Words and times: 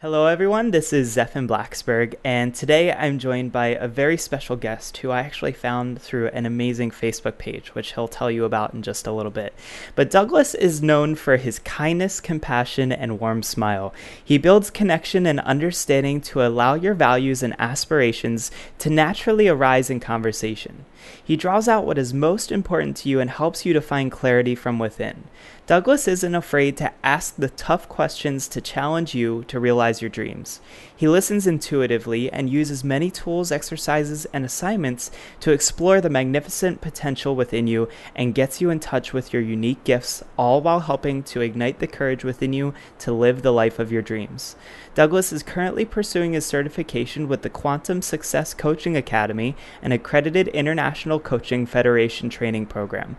Hello, 0.00 0.26
everyone. 0.26 0.70
This 0.70 0.92
is 0.92 1.16
Zephan 1.16 1.48
Blaxberg, 1.48 2.14
and 2.22 2.54
today 2.54 2.92
I'm 2.92 3.18
joined 3.18 3.50
by 3.50 3.66
a 3.70 3.88
very 3.88 4.16
special 4.16 4.54
guest 4.54 4.98
who 4.98 5.10
I 5.10 5.18
actually 5.22 5.54
found 5.54 6.00
through 6.00 6.28
an 6.28 6.46
amazing 6.46 6.92
Facebook 6.92 7.36
page, 7.36 7.74
which 7.74 7.94
he'll 7.94 8.06
tell 8.06 8.30
you 8.30 8.44
about 8.44 8.74
in 8.74 8.82
just 8.84 9.08
a 9.08 9.12
little 9.12 9.32
bit. 9.32 9.52
But 9.96 10.08
Douglas 10.08 10.54
is 10.54 10.80
known 10.80 11.16
for 11.16 11.36
his 11.36 11.58
kindness, 11.58 12.20
compassion, 12.20 12.92
and 12.92 13.18
warm 13.18 13.42
smile. 13.42 13.92
He 14.24 14.38
builds 14.38 14.70
connection 14.70 15.26
and 15.26 15.40
understanding 15.40 16.20
to 16.20 16.46
allow 16.46 16.74
your 16.74 16.94
values 16.94 17.42
and 17.42 17.56
aspirations 17.58 18.52
to 18.78 18.90
naturally 18.90 19.48
arise 19.48 19.90
in 19.90 19.98
conversation. 19.98 20.84
He 21.24 21.36
draws 21.36 21.66
out 21.66 21.84
what 21.84 21.98
is 21.98 22.14
most 22.14 22.52
important 22.52 22.98
to 22.98 23.08
you 23.08 23.18
and 23.18 23.30
helps 23.30 23.66
you 23.66 23.72
to 23.72 23.80
find 23.80 24.12
clarity 24.12 24.54
from 24.54 24.78
within. 24.78 25.24
Douglas 25.68 26.08
isn't 26.08 26.34
afraid 26.34 26.78
to 26.78 26.90
ask 27.04 27.36
the 27.36 27.50
tough 27.50 27.90
questions 27.90 28.48
to 28.48 28.58
challenge 28.58 29.14
you 29.14 29.44
to 29.48 29.60
realize 29.60 30.00
your 30.00 30.08
dreams. 30.08 30.62
He 30.96 31.06
listens 31.06 31.46
intuitively 31.46 32.32
and 32.32 32.48
uses 32.48 32.82
many 32.82 33.10
tools, 33.10 33.52
exercises, 33.52 34.24
and 34.32 34.46
assignments 34.46 35.10
to 35.40 35.52
explore 35.52 36.00
the 36.00 36.08
magnificent 36.08 36.80
potential 36.80 37.36
within 37.36 37.66
you 37.66 37.86
and 38.16 38.34
gets 38.34 38.62
you 38.62 38.70
in 38.70 38.80
touch 38.80 39.12
with 39.12 39.30
your 39.30 39.42
unique 39.42 39.84
gifts, 39.84 40.22
all 40.38 40.62
while 40.62 40.80
helping 40.80 41.22
to 41.24 41.42
ignite 41.42 41.80
the 41.80 41.86
courage 41.86 42.24
within 42.24 42.54
you 42.54 42.72
to 43.00 43.12
live 43.12 43.42
the 43.42 43.52
life 43.52 43.78
of 43.78 43.92
your 43.92 44.00
dreams. 44.00 44.56
Douglas 44.94 45.34
is 45.34 45.42
currently 45.42 45.84
pursuing 45.84 46.32
his 46.32 46.46
certification 46.46 47.28
with 47.28 47.42
the 47.42 47.50
Quantum 47.50 48.00
Success 48.00 48.54
Coaching 48.54 48.96
Academy, 48.96 49.54
an 49.82 49.92
accredited 49.92 50.48
international 50.48 51.20
coaching 51.20 51.66
federation 51.66 52.30
training 52.30 52.64
program. 52.64 53.18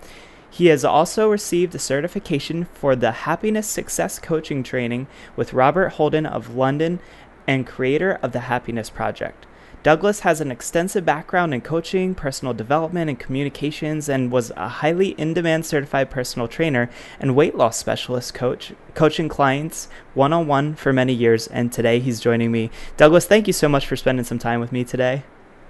He 0.51 0.67
has 0.67 0.83
also 0.83 1.29
received 1.29 1.75
a 1.75 1.79
certification 1.79 2.65
for 2.73 2.95
the 2.95 3.11
Happiness 3.11 3.67
Success 3.67 4.19
Coaching 4.19 4.63
Training 4.63 5.07
with 5.35 5.53
Robert 5.53 5.89
Holden 5.93 6.25
of 6.25 6.55
London 6.55 6.99
and 7.47 7.67
creator 7.67 8.19
of 8.21 8.31
the 8.31 8.41
Happiness 8.41 8.89
Project. 8.89 9.45
Douglas 9.81 10.21
has 10.21 10.41
an 10.41 10.51
extensive 10.51 11.05
background 11.05 11.53
in 11.53 11.61
coaching, 11.61 12.13
personal 12.13 12.53
development, 12.53 13.09
and 13.09 13.17
communications, 13.17 14.09
and 14.09 14.29
was 14.29 14.51
a 14.57 14.67
highly 14.67 15.11
in 15.11 15.33
demand 15.33 15.65
certified 15.65 16.09
personal 16.09 16.49
trainer 16.49 16.89
and 17.17 17.33
weight 17.33 17.55
loss 17.55 17.77
specialist 17.77 18.33
coach, 18.33 18.73
coaching 18.93 19.29
clients 19.29 19.87
one 20.13 20.33
on 20.33 20.47
one 20.47 20.75
for 20.75 20.91
many 20.91 21.13
years. 21.13 21.47
And 21.47 21.71
today 21.71 21.99
he's 21.99 22.19
joining 22.19 22.51
me. 22.51 22.71
Douglas, 22.97 23.25
thank 23.25 23.47
you 23.47 23.53
so 23.53 23.69
much 23.69 23.87
for 23.87 23.95
spending 23.95 24.25
some 24.25 24.39
time 24.39 24.59
with 24.59 24.73
me 24.73 24.83
today. 24.83 25.23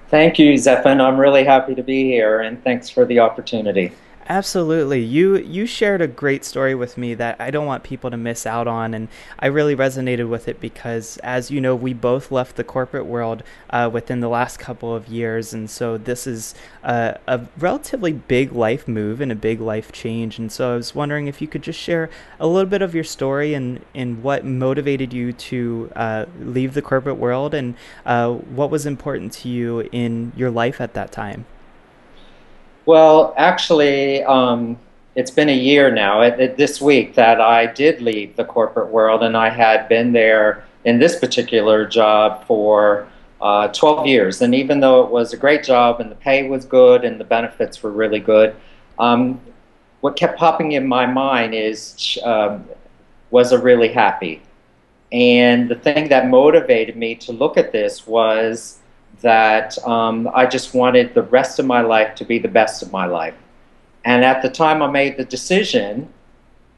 Thank 0.08 0.40
you, 0.40 0.54
Zephan. 0.54 1.00
I'm 1.00 1.20
really 1.20 1.44
happy 1.44 1.76
to 1.76 1.84
be 1.84 2.06
here, 2.06 2.42
and 2.42 2.64
thanks 2.64 2.90
for 2.90 3.06
the 3.06 3.20
opportunity. 3.20 3.92
Absolutely. 4.32 5.02
You 5.02 5.38
you 5.38 5.66
shared 5.66 6.02
a 6.04 6.08
great 6.08 6.46
story 6.46 6.76
with 6.76 7.00
me 7.00 7.16
that 7.16 7.42
I 7.42 7.50
don't 7.50 7.66
want 7.66 7.82
people 7.82 8.12
to 8.12 8.18
miss 8.18 8.46
out 8.46 8.68
on, 8.68 8.94
and 8.94 9.08
I 9.40 9.48
really 9.48 9.76
resonated 9.76 10.30
with 10.30 10.48
it 10.48 10.62
because, 10.62 11.18
as 11.24 11.50
you 11.50 11.60
know, 11.60 11.76
we 11.76 11.94
both 11.96 12.32
left 12.32 12.56
the 12.56 12.64
corporate 12.64 13.08
world 13.08 13.42
uh, 13.72 13.90
within 13.92 14.20
the 14.20 14.30
last 14.30 14.60
couple 14.60 14.96
of 14.96 15.08
years, 15.08 15.52
and 15.52 15.68
so 15.68 15.98
this 15.98 16.28
is 16.28 16.54
a, 16.84 17.18
a, 17.28 17.48
relatively 17.58 18.14
big 18.14 18.52
life 18.52 18.88
move 18.88 19.20
and 19.20 19.32
a 19.32 19.36
big 19.36 19.60
life 19.60 19.92
change. 19.92 20.38
And 20.38 20.52
so 20.52 20.74
I 20.74 20.76
was 20.76 20.94
wondering 20.94 21.26
if 21.26 21.42
you 21.42 21.48
could 21.48 21.64
just 21.64 21.80
share 21.80 22.12
a 22.40 22.46
little 22.46 22.70
bit 22.70 22.84
of 22.84 22.94
your 22.94 23.04
story 23.04 23.56
and 23.56 23.84
and 23.96 24.22
what 24.22 24.46
motivated 24.46 25.12
you 25.12 25.34
to 25.34 25.92
uh, 25.96 26.26
leave 26.40 26.76
the 26.76 26.84
corporate 26.84 27.18
world, 27.18 27.56
and 27.56 27.74
uh, 28.06 28.32
what 28.32 28.70
was 28.70 28.86
important 28.86 29.34
to 29.34 29.50
you 29.50 29.90
in 29.92 30.34
your 30.36 30.52
life 30.52 30.80
at 30.80 30.94
that 30.94 31.12
time. 31.12 31.46
Well, 32.90 33.36
actually, 33.38 34.24
um, 34.24 34.76
it's 35.14 35.30
been 35.30 35.48
a 35.48 35.56
year 35.56 35.92
now, 35.92 36.22
it, 36.22 36.40
it, 36.40 36.58
this 36.58 36.82
week, 36.82 37.14
that 37.14 37.40
I 37.40 37.68
did 37.68 38.02
leave 38.02 38.36
the 38.36 38.44
corporate 38.44 38.90
world, 38.90 39.22
and 39.22 39.38
I 39.38 39.50
had 39.50 39.88
been 39.88 40.12
there 40.12 40.66
in 40.86 40.98
this 40.98 41.20
particular 41.20 41.86
job 41.86 42.48
for 42.48 43.08
uh, 43.42 43.68
12 43.68 44.08
years. 44.08 44.42
And 44.42 44.56
even 44.56 44.80
though 44.80 45.04
it 45.04 45.12
was 45.12 45.34
a 45.34 45.38
great 45.38 45.64
job 45.64 46.02
and 46.02 46.10
the 46.10 46.16
pay 46.16 46.50
was 46.50 46.66
good 46.66 47.06
and 47.06 47.20
the 47.20 47.24
benefits 47.24 47.84
were 47.84 47.92
really 47.92 48.20
good, 48.20 48.56
um, 48.98 49.40
what 50.02 50.16
kept 50.16 50.40
popping 50.40 50.72
in 50.72 50.88
my 50.88 51.06
mind 51.06 51.54
is 51.54 52.18
um, 52.24 52.66
was 53.30 53.52
a 53.52 53.60
really 53.60 53.90
happy. 53.90 54.42
And 55.12 55.70
the 55.70 55.76
thing 55.76 56.10
that 56.10 56.28
motivated 56.28 56.96
me 56.96 57.14
to 57.18 57.34
look 57.34 57.56
at 57.56 57.72
this 57.72 58.08
was 58.08 58.80
that 59.22 59.78
um, 59.86 60.30
I 60.34 60.46
just 60.46 60.74
wanted 60.74 61.14
the 61.14 61.24
rest 61.24 61.60
of 61.60 61.66
my 61.66 61.82
life 61.82 62.16
to 62.16 62.26
be 62.26 62.40
the 62.40 62.48
best 62.48 62.82
of 62.82 62.92
my 62.92 63.06
life. 63.06 63.36
And 64.06 64.24
at 64.24 64.42
the 64.42 64.50
time 64.50 64.82
I 64.82 64.90
made 64.90 65.18
the 65.18 65.26
decision 65.26 66.12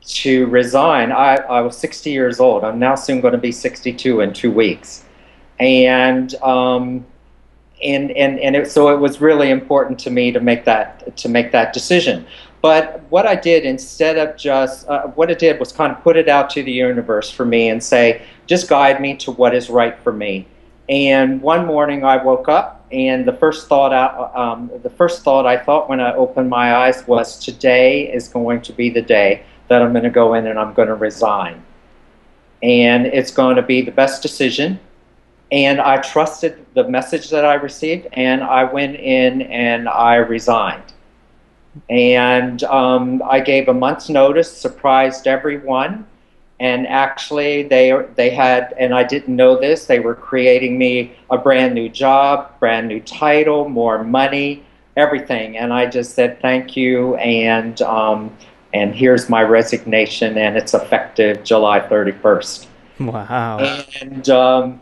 to 0.04 0.48
resign, 0.48 1.12
I, 1.12 1.36
I 1.36 1.62
was 1.62 1.78
60 1.78 2.10
years 2.10 2.40
old. 2.40 2.64
I'm 2.64 2.80
now 2.80 2.96
soon 2.96 3.22
going 3.22 3.34
to 3.34 3.38
be 3.38 3.52
62 3.52 4.22
in 4.22 4.34
two 4.34 4.52
weeks. 4.52 5.06
And, 5.60 6.34
um, 6.36 7.06
and, 7.84 8.12
and, 8.12 8.40
and 8.40 8.56
it, 8.56 8.72
so 8.72 8.90
it 8.90 9.00
was 9.00 9.22
really 9.22 9.52
important 9.52 10.00
to 10.00 10.10
me 10.10 10.32
to 10.32 10.40
make 10.40 10.66
that, 10.66 11.16
to 11.18 11.30
make 11.30 11.52
that 11.52 11.74
decision. 11.74 12.26
But 12.62 13.02
what 13.10 13.26
I 13.26 13.36
did 13.36 13.66
instead 13.66 14.18
of 14.18 14.38
just, 14.38 14.88
uh, 14.88 15.08
what 15.08 15.30
I 15.30 15.34
did 15.34 15.60
was 15.60 15.72
kind 15.72 15.92
of 15.92 16.02
put 16.04 16.16
it 16.16 16.30
out 16.30 16.50
to 16.52 16.64
the 16.64 16.72
universe 16.72 17.30
for 17.30 17.46
me 17.46 17.70
and 17.70 17.84
say, 17.84 18.24
just 18.46 18.68
guide 18.68 19.02
me 19.02 19.16
to 19.18 19.32
what 19.32 19.56
is 19.56 19.70
right 19.70 19.98
for 20.00 20.12
me. 20.12 20.48
And 20.92 21.42
one 21.42 21.66
morning 21.66 22.04
I 22.04 22.22
woke 22.22 22.50
up, 22.50 22.86
and 22.92 23.26
the 23.26 23.32
first 23.32 23.70
thought 23.70 23.94
out, 23.94 24.36
um, 24.36 24.70
the 24.84 24.90
first 24.90 25.24
thought 25.24 25.46
I 25.46 25.58
thought 25.58 25.88
when 25.88 26.02
I 26.02 26.14
opened 26.14 26.50
my 26.50 26.76
eyes 26.76 27.08
was, 27.08 27.40
today 27.40 28.12
is 28.12 28.28
going 28.28 28.62
to 28.64 28.74
be 28.74 28.90
the 28.90 29.02
day 29.02 29.44
that 29.70 29.82
I'm 29.82 29.94
going 29.94 30.04
to 30.04 30.10
go 30.10 30.34
in 30.34 30.48
and 30.48 30.60
I'm 30.60 30.74
going 30.74 30.90
to 30.90 30.96
resign, 30.96 31.64
and 32.62 33.06
it's 33.06 33.32
going 33.32 33.56
to 33.56 33.62
be 33.62 33.82
the 33.82 33.92
best 33.92 34.22
decision. 34.22 34.82
And 35.50 35.80
I 35.80 36.02
trusted 36.02 36.66
the 36.74 36.86
message 36.90 37.30
that 37.30 37.46
I 37.46 37.54
received, 37.54 38.08
and 38.12 38.44
I 38.44 38.66
went 38.66 38.98
in 38.98 39.44
and 39.44 39.88
I 39.88 40.16
resigned. 40.16 40.92
And 41.90 42.66
um, 42.66 43.24
I 43.24 43.40
gave 43.40 43.70
a 43.70 43.74
month's 43.74 44.10
notice, 44.10 44.52
surprised 44.52 45.26
everyone 45.26 46.06
and 46.62 46.88
actually 46.88 47.64
they 47.64 47.92
they 48.16 48.30
had 48.30 48.74
and 48.78 48.94
I 48.94 49.04
didn't 49.04 49.36
know 49.36 49.60
this 49.60 49.88
they 49.88 50.00
were 50.00 50.14
creating 50.14 50.78
me 50.78 51.14
a 51.32 51.38
brand 51.38 51.74
new 51.74 51.90
job 51.90 52.58
brand 52.60 52.88
new 52.88 53.02
title 53.02 53.68
more 53.68 54.04
money 54.04 54.64
everything. 54.96 55.58
And 55.58 55.74
I 55.74 55.88
just 55.88 56.14
said 56.14 56.40
thank 56.42 56.78
you 56.78 57.16
and 57.16 57.82
um, 57.82 58.38
and 58.74 58.94
here's 58.94 59.28
my 59.28 59.42
resignation 59.42 60.38
and 60.38 60.56
it's 60.56 60.74
effective 60.74 61.44
July 61.44 61.80
31st 61.80 62.68
wow. 63.00 63.58
And 64.00 64.30
um, 64.30 64.82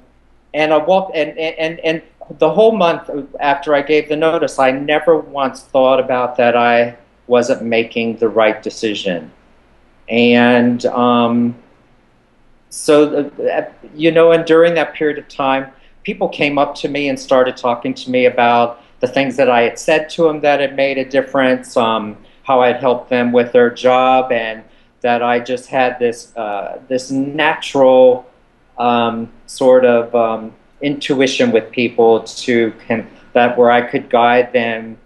and 0.54 0.74
I 0.74 0.78
walked 0.78 1.16
and, 1.16 1.38
and 1.38 1.80
and 1.80 2.02
the 2.40 2.50
whole 2.50 2.74
month 2.74 3.10
after 3.40 3.74
I 3.74 3.82
gave 3.82 4.10
the 4.10 4.18
notice 4.18 4.60
I 4.60 4.72
never 4.72 5.18
once 5.18 5.62
thought 5.62 6.02
about 6.02 6.36
that 6.38 6.58
I 6.58 6.98
wasn't 7.28 7.64
making 7.64 8.18
the 8.18 8.28
right 8.28 8.62
decision. 8.62 9.32
And 10.10 10.86
um, 10.88 11.56
so, 12.70 13.32
uh, 13.52 13.72
you 13.96 14.12
know, 14.12 14.32
and 14.32 14.46
during 14.46 14.76
that 14.76 14.94
period 14.94 15.18
of 15.18 15.28
time, 15.28 15.72
people 16.04 16.30
came 16.30 16.58
up 16.58 16.76
to 16.76 16.88
me 16.88 17.10
and 17.10 17.20
started 17.20 17.58
talking 17.58 17.94
to 17.96 18.10
me 18.10 18.26
about 18.26 18.82
the 19.00 19.08
things 19.08 19.36
that 19.38 19.50
I 19.50 19.62
had 19.62 19.80
said 19.80 20.10
to 20.12 20.24
them 20.24 20.42
that 20.42 20.60
had 20.60 20.76
made 20.76 20.98
a 20.98 21.06
difference, 21.06 21.76
um, 21.78 22.18
how 22.44 22.62
I'd 22.62 22.78
helped 22.78 23.10
them 23.10 23.32
with 23.32 23.52
their 23.52 23.70
job, 23.70 24.32
and 24.32 24.64
that 25.02 25.24
I 25.24 25.40
just 25.40 25.68
had 25.68 25.98
this 26.00 26.36
uh, 26.36 26.80
this 26.88 27.10
natural 27.10 28.30
um, 28.78 29.32
sort 29.46 29.86
of 29.86 30.14
um, 30.14 30.54
intuition 30.82 31.52
with 31.52 31.72
people 31.72 32.24
to 32.24 32.74
can, 32.86 33.08
that 33.34 33.58
where 33.58 33.72
I 33.72 33.82
could 33.82 34.10
guide 34.10 34.54
them 34.54 34.98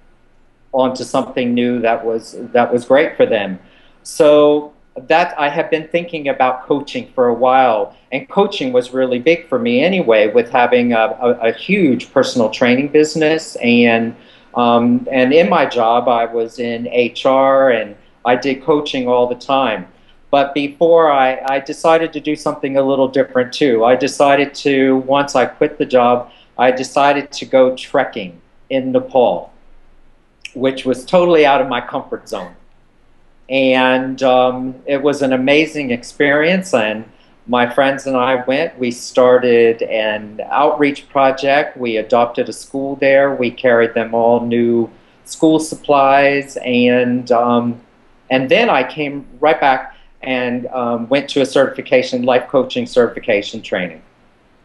onto 0.71 1.03
something 1.03 1.53
new 1.53 1.79
that 1.81 2.03
was 2.03 2.35
that 2.51 2.73
was 2.73 2.85
great 2.85 3.15
for 3.15 3.25
them. 3.25 3.59
So 4.01 4.72
that 4.95 5.37
I 5.39 5.49
have 5.49 5.71
been 5.71 5.87
thinking 5.87 6.27
about 6.27 6.67
coaching 6.67 7.11
for 7.13 7.27
a 7.27 7.33
while, 7.33 7.95
and 8.11 8.29
coaching 8.29 8.71
was 8.71 8.93
really 8.93 9.19
big 9.19 9.47
for 9.47 9.57
me 9.57 9.83
anyway, 9.83 10.27
with 10.27 10.51
having 10.51 10.93
a, 10.93 11.17
a, 11.19 11.49
a 11.49 11.51
huge 11.51 12.11
personal 12.13 12.49
training 12.49 12.89
business, 12.89 13.55
and 13.57 14.15
um, 14.53 15.07
and 15.11 15.33
in 15.33 15.49
my 15.49 15.65
job 15.65 16.07
I 16.07 16.25
was 16.25 16.59
in 16.59 16.85
HR 16.85 17.69
and 17.71 17.95
I 18.23 18.35
did 18.35 18.63
coaching 18.63 19.07
all 19.07 19.25
the 19.27 19.35
time. 19.35 19.87
But 20.29 20.53
before 20.53 21.11
I, 21.11 21.41
I 21.47 21.59
decided 21.59 22.13
to 22.13 22.19
do 22.19 22.35
something 22.35 22.77
a 22.77 22.83
little 22.83 23.07
different 23.07 23.51
too. 23.51 23.83
I 23.83 23.95
decided 23.95 24.53
to 24.55 24.97
once 24.97 25.35
I 25.35 25.45
quit 25.47 25.79
the 25.79 25.87
job, 25.87 26.31
I 26.57 26.69
decided 26.69 27.31
to 27.31 27.45
go 27.45 27.75
trekking 27.75 28.39
in 28.69 28.91
Nepal, 28.91 29.51
which 30.53 30.85
was 30.85 31.03
totally 31.03 31.47
out 31.47 31.61
of 31.61 31.67
my 31.67 31.81
comfort 31.81 32.29
zone 32.29 32.55
and 33.49 34.21
um, 34.23 34.75
it 34.85 35.01
was 35.01 35.21
an 35.21 35.33
amazing 35.33 35.91
experience. 35.91 36.73
And 36.73 37.05
my 37.47 37.69
friends 37.69 38.07
and 38.07 38.15
I 38.15 38.43
went. 38.45 38.77
We 38.79 38.91
started 38.91 39.81
an 39.81 40.41
outreach 40.49 41.09
project. 41.09 41.77
We 41.77 41.97
adopted 41.97 42.47
a 42.47 42.53
school 42.53 42.95
there. 42.95 43.35
We 43.35 43.51
carried 43.51 43.93
them 43.93 44.13
all 44.13 44.45
new 44.45 44.89
school 45.25 45.59
supplies, 45.59 46.57
and 46.63 47.31
um, 47.31 47.81
and 48.29 48.49
then 48.49 48.69
I 48.69 48.83
came 48.83 49.25
right 49.39 49.59
back 49.59 49.95
and 50.21 50.67
um, 50.67 51.09
went 51.09 51.29
to 51.31 51.41
a 51.41 51.45
certification, 51.45 52.23
life 52.23 52.47
coaching 52.47 52.85
certification 52.85 53.61
training. 53.61 54.01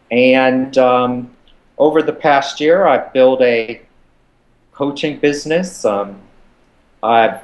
And 0.09 0.77
um, 0.77 1.35
over 1.77 2.01
the 2.01 2.13
past 2.13 2.61
year, 2.61 2.87
I've 2.87 3.11
built 3.11 3.41
a 3.41 3.81
coaching 4.71 5.19
business. 5.19 5.83
Um, 5.83 6.21
I've 7.03 7.41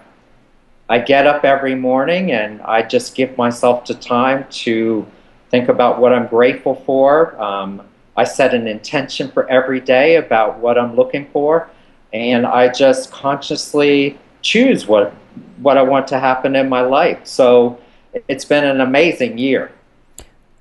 I 0.88 1.00
get 1.00 1.26
up 1.26 1.44
every 1.44 1.76
morning 1.76 2.32
and 2.32 2.62
I 2.62 2.84
just 2.84 3.16
give 3.16 3.38
myself 3.38 3.86
the 3.86 3.96
time 3.96 4.46
to 4.50 5.06
think 5.50 5.68
about 5.70 6.00
what 6.00 6.14
I'm 6.14 6.28
grateful 6.28 6.76
for. 6.86 7.40
Um, 7.42 7.82
I 8.18 8.24
set 8.24 8.54
an 8.54 8.68
intention 8.68 9.32
for 9.32 9.50
every 9.50 9.80
day 9.80 10.18
about 10.18 10.60
what 10.60 10.78
I'm 10.78 10.96
looking 10.96 11.28
for, 11.34 11.70
and 12.14 12.46
I 12.46 12.72
just 12.72 13.12
consciously 13.12 14.18
choose 14.42 14.88
what 14.88 15.14
what 15.58 15.78
I 15.78 15.82
want 15.82 16.08
to 16.10 16.20
happen 16.20 16.56
in 16.56 16.70
my 16.70 16.82
life. 16.82 17.20
So 17.26 17.80
it's 18.28 18.46
been 18.46 18.64
an 18.64 18.80
amazing 18.80 19.38
year. 19.38 19.72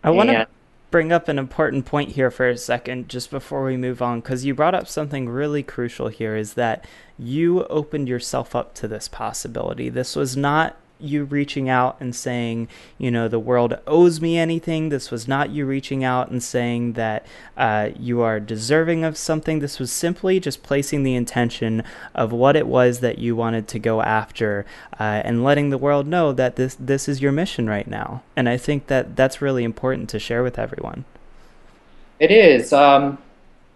I 0.03 0.11
want 0.11 0.31
to 0.31 0.49
bring 0.95 1.11
up 1.11 1.27
an 1.27 1.41
important 1.41 1.85
point 1.85 2.13
here 2.13 2.31
for 2.31 2.49
a 2.49 2.57
second 2.57 3.09
just 3.09 3.29
before 3.29 3.65
we 3.65 3.77
move 3.77 4.01
on 4.01 4.21
because 4.21 4.45
you 4.45 4.55
brought 4.55 4.77
up 4.77 4.87
something 4.87 5.29
really 5.29 5.61
crucial 5.61 6.07
here 6.07 6.37
is 6.37 6.55
that 6.55 6.87
you 7.19 7.65
opened 7.65 8.09
yourself 8.09 8.55
up 8.55 8.73
to 8.75 8.87
this 8.87 9.09
possibility. 9.09 9.89
This 9.89 10.15
was 10.15 10.37
not 10.37 10.77
you 11.01 11.25
reaching 11.25 11.69
out 11.69 11.97
and 12.01 12.15
saying, 12.15 12.69
you 12.99 13.11
know, 13.11 13.29
the 13.29 13.39
world 13.39 13.79
owes 13.87 14.21
me 14.21 14.39
anything. 14.39 14.89
This 14.89 15.11
was 15.11 15.29
not 15.29 15.51
you 15.51 15.67
reaching 15.67 16.05
out 16.05 16.31
and 16.31 16.43
saying 16.43 16.95
that 16.95 17.27
uh, 17.57 17.91
you 17.99 18.21
are 18.21 18.41
deserving 18.41 19.05
of 19.05 19.17
something. 19.17 19.59
This 19.59 19.79
was 19.79 19.93
simply 19.93 20.41
just 20.41 20.63
placing 20.63 21.03
the 21.03 21.15
intention 21.15 21.83
of 22.15 22.33
what 22.33 22.57
it 22.57 22.67
was 22.67 23.01
that 23.01 23.19
you 23.19 23.37
wanted 23.37 23.69
to 23.69 23.79
go 23.79 24.03
after 24.03 24.65
uh, 24.99 25.23
and 25.25 25.45
letting 25.45 25.71
the 25.71 25.79
world 25.79 26.07
know 26.07 26.33
that 26.33 26.57
this 26.57 26.77
this 26.79 27.09
is 27.09 27.21
your 27.21 27.33
mission 27.33 27.69
right 27.69 27.87
now. 27.87 28.23
And 28.37 28.49
I 28.49 28.57
think 28.57 28.87
that 28.87 29.17
that's 29.17 29.43
really 29.43 29.65
important 29.65 30.09
to 30.11 30.19
share 30.19 30.43
with 30.43 30.59
everyone. 30.59 31.05
It 32.19 32.31
is. 32.31 32.73
Um, 32.73 33.19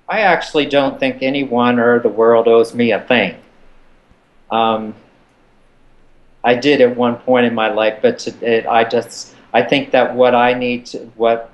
I 0.09 0.21
actually 0.21 0.67
don't 0.67 0.99
think 0.99 1.23
anyone 1.23 1.79
or 1.79 1.99
the 1.99 2.09
world 2.09 2.49
owes 2.49 2.75
me 2.75 2.93
a 2.93 3.01
thing. 3.01 3.37
Um, 4.51 4.95
I 6.45 6.55
did 6.55 6.81
at 6.81 6.97
one 6.97 7.17
point 7.17 7.47
in 7.47 7.55
my 7.55 7.69
life, 7.69 7.99
but 8.01 8.19
to, 8.21 8.31
it, 8.47 8.67
I 8.67 8.85
just 8.85 9.35
I 9.53 9.63
think 9.63 9.91
that 9.91 10.15
what 10.15 10.35
I 10.35 10.55
need 10.55 10.87
to 10.87 10.99
what 11.17 11.51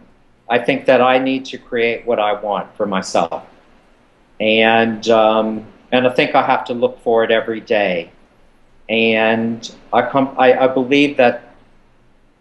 I 0.49 0.59
think 0.59 0.87
that 0.87 1.01
I 1.01 1.19
need 1.19 1.45
to 1.47 1.59
create 1.59 2.07
what 2.07 2.19
I 2.19 2.33
want 2.35 2.75
for 2.77 2.87
myself, 2.87 3.45
and 4.41 5.09
um, 5.09 5.67
and 5.91 6.07
I 6.07 6.11
think 6.11 6.35
I 6.35 6.45
have 6.45 6.65
to 6.67 6.75
look 6.75 7.01
for 7.01 7.25
it 7.25 7.31
every 7.31 7.61
day, 7.61 8.11
and 8.89 9.75
I 9.93 10.03
come 10.03 10.35
I, 10.39 10.53
I 10.55 10.69
believe 10.69 11.17
that 11.17 11.55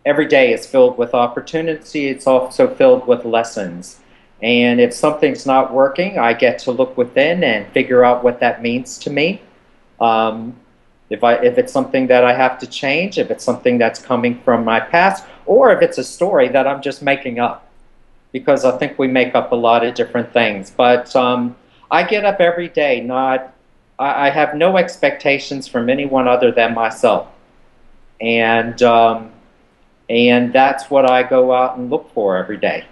every 0.05 0.27
day 0.27 0.51
is 0.53 0.65
filled 0.65 0.97
with 0.97 1.13
opportunity. 1.13 2.07
It's 2.07 2.27
also 2.27 2.73
filled 2.75 3.07
with 3.07 3.23
lessons. 3.25 3.99
And 4.41 4.81
if 4.81 4.93
something's 4.93 5.45
not 5.45 5.71
working, 5.71 6.19
I 6.19 6.33
get 6.33 6.59
to 6.59 6.71
look 6.71 6.97
within 6.97 7.45
and 7.45 7.65
figure 7.71 8.03
out 8.03 8.23
what 8.25 8.41
that 8.41 8.61
means 8.61 8.97
to 8.99 9.09
me. 9.09 9.41
Um, 10.01 10.57
if 11.13 11.23
I 11.23 11.35
if 11.35 11.57
it's 11.57 11.71
something 11.71 12.07
that 12.07 12.25
I 12.25 12.33
have 12.33 12.57
to 12.59 12.67
change, 12.67 13.17
if 13.17 13.29
it's 13.29 13.43
something 13.43 13.77
that's 13.77 14.01
coming 14.01 14.41
from 14.41 14.65
my 14.65 14.79
past, 14.79 15.25
or 15.45 15.71
if 15.71 15.81
it's 15.81 15.97
a 15.97 16.03
story 16.03 16.47
that 16.49 16.65
I'm 16.65 16.81
just 16.81 17.01
making 17.01 17.39
up, 17.39 17.69
because 18.31 18.65
I 18.65 18.77
think 18.77 18.97
we 18.97 19.07
make 19.07 19.35
up 19.35 19.51
a 19.51 19.55
lot 19.55 19.85
of 19.85 19.93
different 19.93 20.33
things. 20.33 20.71
But 20.71 21.15
um, 21.15 21.55
I 21.91 22.03
get 22.03 22.25
up 22.25 22.41
every 22.41 22.67
day, 22.67 23.01
not 23.01 23.53
I, 23.99 24.27
I, 24.27 24.29
have 24.31 24.55
no 24.55 24.77
expectations 24.77 25.67
from 25.67 25.89
anyone 25.89 26.27
other 26.27 26.51
than 26.51 26.73
myself, 26.73 27.27
and 28.19 28.81
um, 28.81 29.31
and 30.09 30.51
that's 30.51 30.89
what 30.89 31.09
I 31.09 31.21
go 31.23 31.53
out 31.53 31.77
and 31.77 31.91
look 31.91 32.11
for 32.13 32.37
every 32.37 32.57
day. 32.57 32.85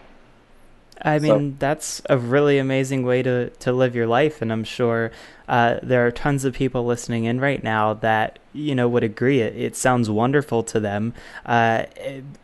I 1.04 1.20
mean, 1.20 1.54
so. 1.54 1.56
that's 1.58 2.02
a 2.10 2.18
really 2.18 2.60
amazing 2.60 3.04
way 3.04 3.24
to, 3.24 3.50
to 3.50 3.72
live 3.72 3.96
your 3.96 4.08
life. 4.08 4.42
And 4.42 4.52
I'm 4.52 4.64
sure 4.64 5.12
uh, 5.48 5.80
there 5.84 6.06
are 6.06 6.12
tons 6.12 6.46
of 6.46 6.54
people 6.54 6.86
listening 6.86 7.26
in 7.26 7.40
right 7.40 7.64
now 7.64 7.94
that 7.96 8.40
you 8.54 8.76
know 8.76 8.88
would 8.88 9.04
agree. 9.04 9.40
It, 9.42 9.56
it 9.56 9.76
sounds 9.76 10.10
wonderful 10.10 10.64
to 10.64 10.80
them 10.80 11.14
uh, 11.46 11.86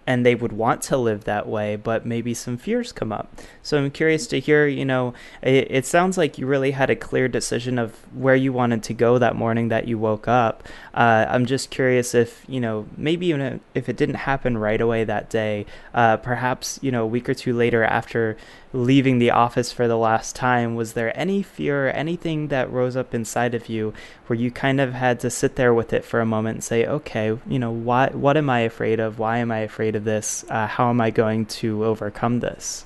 and 0.05 0.25
they 0.25 0.35
would 0.35 0.53
want 0.53 0.81
to 0.83 0.97
live 0.97 1.25
that 1.25 1.47
way 1.47 1.75
but 1.75 2.05
maybe 2.05 2.33
some 2.33 2.57
fears 2.57 2.91
come 2.91 3.11
up. 3.11 3.33
So 3.61 3.77
i'm 3.77 3.91
curious 3.91 4.27
to 4.27 4.39
hear 4.39 4.67
you 4.67 4.85
know 4.85 5.13
it, 5.41 5.67
it 5.69 5.85
sounds 5.85 6.17
like 6.17 6.37
you 6.37 6.47
really 6.47 6.71
had 6.71 6.89
a 6.89 6.95
clear 6.95 7.27
decision 7.27 7.77
of 7.77 7.93
where 8.13 8.35
you 8.35 8.53
wanted 8.53 8.83
to 8.83 8.93
go 8.93 9.17
that 9.17 9.35
morning 9.35 9.67
that 9.69 9.87
you 9.87 9.97
woke 9.97 10.27
up. 10.27 10.63
Uh, 10.93 11.25
i'm 11.29 11.45
just 11.45 11.69
curious 11.69 12.15
if 12.15 12.43
you 12.47 12.59
know 12.59 12.87
maybe 12.95 13.27
even 13.27 13.59
if 13.75 13.89
it 13.89 13.97
didn't 13.97 14.15
happen 14.15 14.57
right 14.57 14.81
away 14.81 15.03
that 15.03 15.29
day 15.29 15.65
uh, 15.93 16.17
perhaps 16.17 16.79
you 16.81 16.91
know 16.91 17.03
a 17.03 17.07
week 17.07 17.27
or 17.29 17.33
two 17.33 17.53
later 17.53 17.83
after 17.83 18.37
leaving 18.73 19.17
the 19.19 19.31
office 19.31 19.71
for 19.71 19.87
the 19.87 19.97
last 19.97 20.35
time 20.35 20.75
was 20.75 20.93
there 20.93 21.17
any 21.17 21.41
fear 21.41 21.89
anything 21.89 22.49
that 22.49 22.71
rose 22.71 22.97
up 22.97 23.13
inside 23.13 23.53
of 23.53 23.69
you 23.69 23.93
where 24.27 24.37
you 24.37 24.51
kind 24.51 24.81
of 24.81 24.93
had 24.93 25.19
to 25.19 25.29
sit 25.29 25.55
there 25.55 25.73
with 25.73 25.93
it 25.93 26.03
for 26.03 26.19
a 26.19 26.25
moment 26.25 26.55
and 26.55 26.63
say, 26.63 26.85
okay, 26.85 27.37
you 27.47 27.59
know, 27.59 27.71
why, 27.71 28.09
what 28.09 28.35
am 28.35 28.49
I 28.49 28.59
afraid 28.61 28.99
of? 28.99 29.19
Why 29.19 29.37
am 29.37 29.51
I 29.51 29.59
afraid 29.59 29.95
of 29.95 30.03
this? 30.03 30.43
Uh, 30.49 30.67
how 30.67 30.89
am 30.89 30.99
I 30.99 31.11
going 31.11 31.45
to 31.45 31.85
overcome 31.85 32.41
this? 32.41 32.85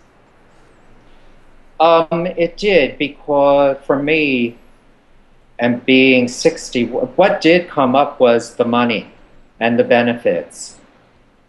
Um, 1.79 2.27
it 2.27 2.57
did 2.57 2.99
because 2.99 3.77
for 3.85 4.01
me, 4.01 4.57
and 5.57 5.85
being 5.85 6.27
60, 6.27 6.85
what 6.87 7.39
did 7.39 7.69
come 7.69 7.95
up 7.95 8.19
was 8.19 8.55
the 8.55 8.65
money 8.65 9.11
and 9.59 9.77
the 9.77 9.83
benefits. 9.83 10.79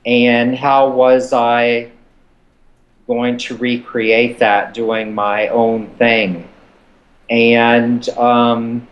And 0.04 0.54
how 0.54 0.90
was 0.90 1.32
I 1.32 1.90
going 3.14 3.36
to 3.46 3.56
recreate 3.56 4.38
that 4.38 4.74
doing 4.74 5.14
my 5.14 5.48
own 5.48 5.80
thing? 5.96 6.48
And 7.28 8.02
um, 8.10 8.88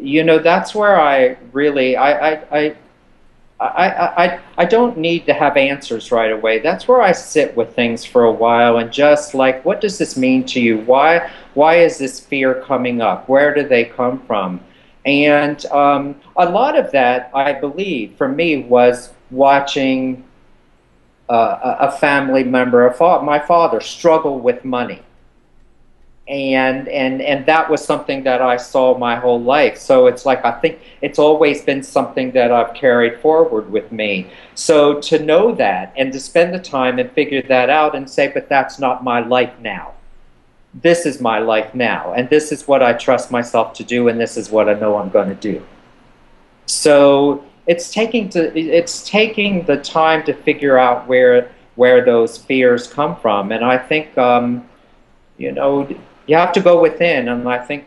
you 0.00 0.24
know, 0.24 0.38
that's 0.38 0.74
where 0.74 1.00
I 1.00 1.36
really, 1.52 1.96
I, 1.96 2.10
I, 2.30 2.58
I, 2.58 2.76
I, 3.60 3.88
I, 4.24 4.40
I 4.58 4.64
don't 4.64 4.96
need 4.96 5.26
to 5.26 5.34
have 5.34 5.56
answers 5.56 6.12
right 6.12 6.30
away. 6.30 6.60
That's 6.60 6.86
where 6.86 7.02
I 7.02 7.12
sit 7.12 7.56
with 7.56 7.74
things 7.74 8.04
for 8.04 8.24
a 8.24 8.32
while 8.32 8.78
and 8.78 8.92
just 8.92 9.34
like, 9.34 9.64
what 9.64 9.80
does 9.80 9.98
this 9.98 10.16
mean 10.16 10.44
to 10.46 10.60
you? 10.60 10.78
Why, 10.82 11.30
why 11.54 11.76
is 11.76 11.98
this 11.98 12.20
fear 12.20 12.62
coming 12.66 13.00
up? 13.00 13.28
Where 13.28 13.52
do 13.52 13.66
they 13.66 13.84
come 13.84 14.20
from? 14.26 14.60
And 15.04 15.64
um, 15.66 16.14
a 16.36 16.48
lot 16.48 16.78
of 16.78 16.92
that, 16.92 17.30
I 17.34 17.52
believe, 17.52 18.14
for 18.16 18.28
me, 18.28 18.58
was 18.58 19.12
watching 19.30 20.22
uh, 21.28 21.76
a 21.80 21.92
family 21.92 22.44
member, 22.44 22.86
a 22.86 22.92
fa- 22.92 23.22
my 23.22 23.38
father, 23.38 23.80
struggle 23.80 24.38
with 24.38 24.64
money 24.64 25.02
and 26.28 26.88
and 26.88 27.22
and 27.22 27.46
that 27.46 27.70
was 27.70 27.82
something 27.82 28.22
that 28.24 28.42
I 28.42 28.58
saw 28.58 28.96
my 28.98 29.16
whole 29.16 29.40
life. 29.40 29.78
So 29.78 30.06
it's 30.06 30.26
like 30.26 30.44
I 30.44 30.52
think 30.52 30.80
it's 31.00 31.18
always 31.18 31.62
been 31.62 31.82
something 31.82 32.32
that 32.32 32.52
I've 32.52 32.74
carried 32.74 33.20
forward 33.20 33.70
with 33.70 33.90
me. 33.90 34.30
So 34.54 35.00
to 35.00 35.18
know 35.18 35.54
that 35.54 35.92
and 35.96 36.12
to 36.12 36.20
spend 36.20 36.52
the 36.52 36.58
time 36.58 36.98
and 36.98 37.10
figure 37.12 37.42
that 37.42 37.70
out 37.70 37.94
and 37.96 38.08
say, 38.08 38.28
but 38.28 38.48
that's 38.48 38.78
not 38.78 39.02
my 39.02 39.20
life 39.20 39.54
now. 39.60 39.94
This 40.74 41.06
is 41.06 41.18
my 41.18 41.38
life 41.38 41.74
now, 41.74 42.12
and 42.12 42.28
this 42.28 42.52
is 42.52 42.68
what 42.68 42.82
I 42.82 42.92
trust 42.92 43.30
myself 43.30 43.72
to 43.74 43.84
do, 43.84 44.08
and 44.08 44.20
this 44.20 44.36
is 44.36 44.50
what 44.50 44.68
I 44.68 44.74
know 44.74 44.98
I'm 44.98 45.08
going 45.08 45.30
to 45.30 45.34
do. 45.34 45.64
So 46.66 47.42
it's 47.68 47.92
taking 47.92 48.28
to 48.30 48.58
it's 48.58 49.08
taking 49.08 49.64
the 49.66 49.76
time 49.76 50.24
to 50.24 50.34
figure 50.34 50.78
out 50.78 51.06
where 51.06 51.52
where 51.76 52.04
those 52.04 52.36
fears 52.36 52.88
come 52.88 53.14
from, 53.16 53.52
and 53.52 53.64
I 53.64 53.78
think. 53.78 54.18
Um, 54.18 54.68
you 55.38 55.52
know, 55.52 55.88
you 56.26 56.36
have 56.36 56.52
to 56.52 56.60
go 56.60 56.82
within, 56.82 57.28
and 57.28 57.48
I 57.48 57.58
think 57.58 57.86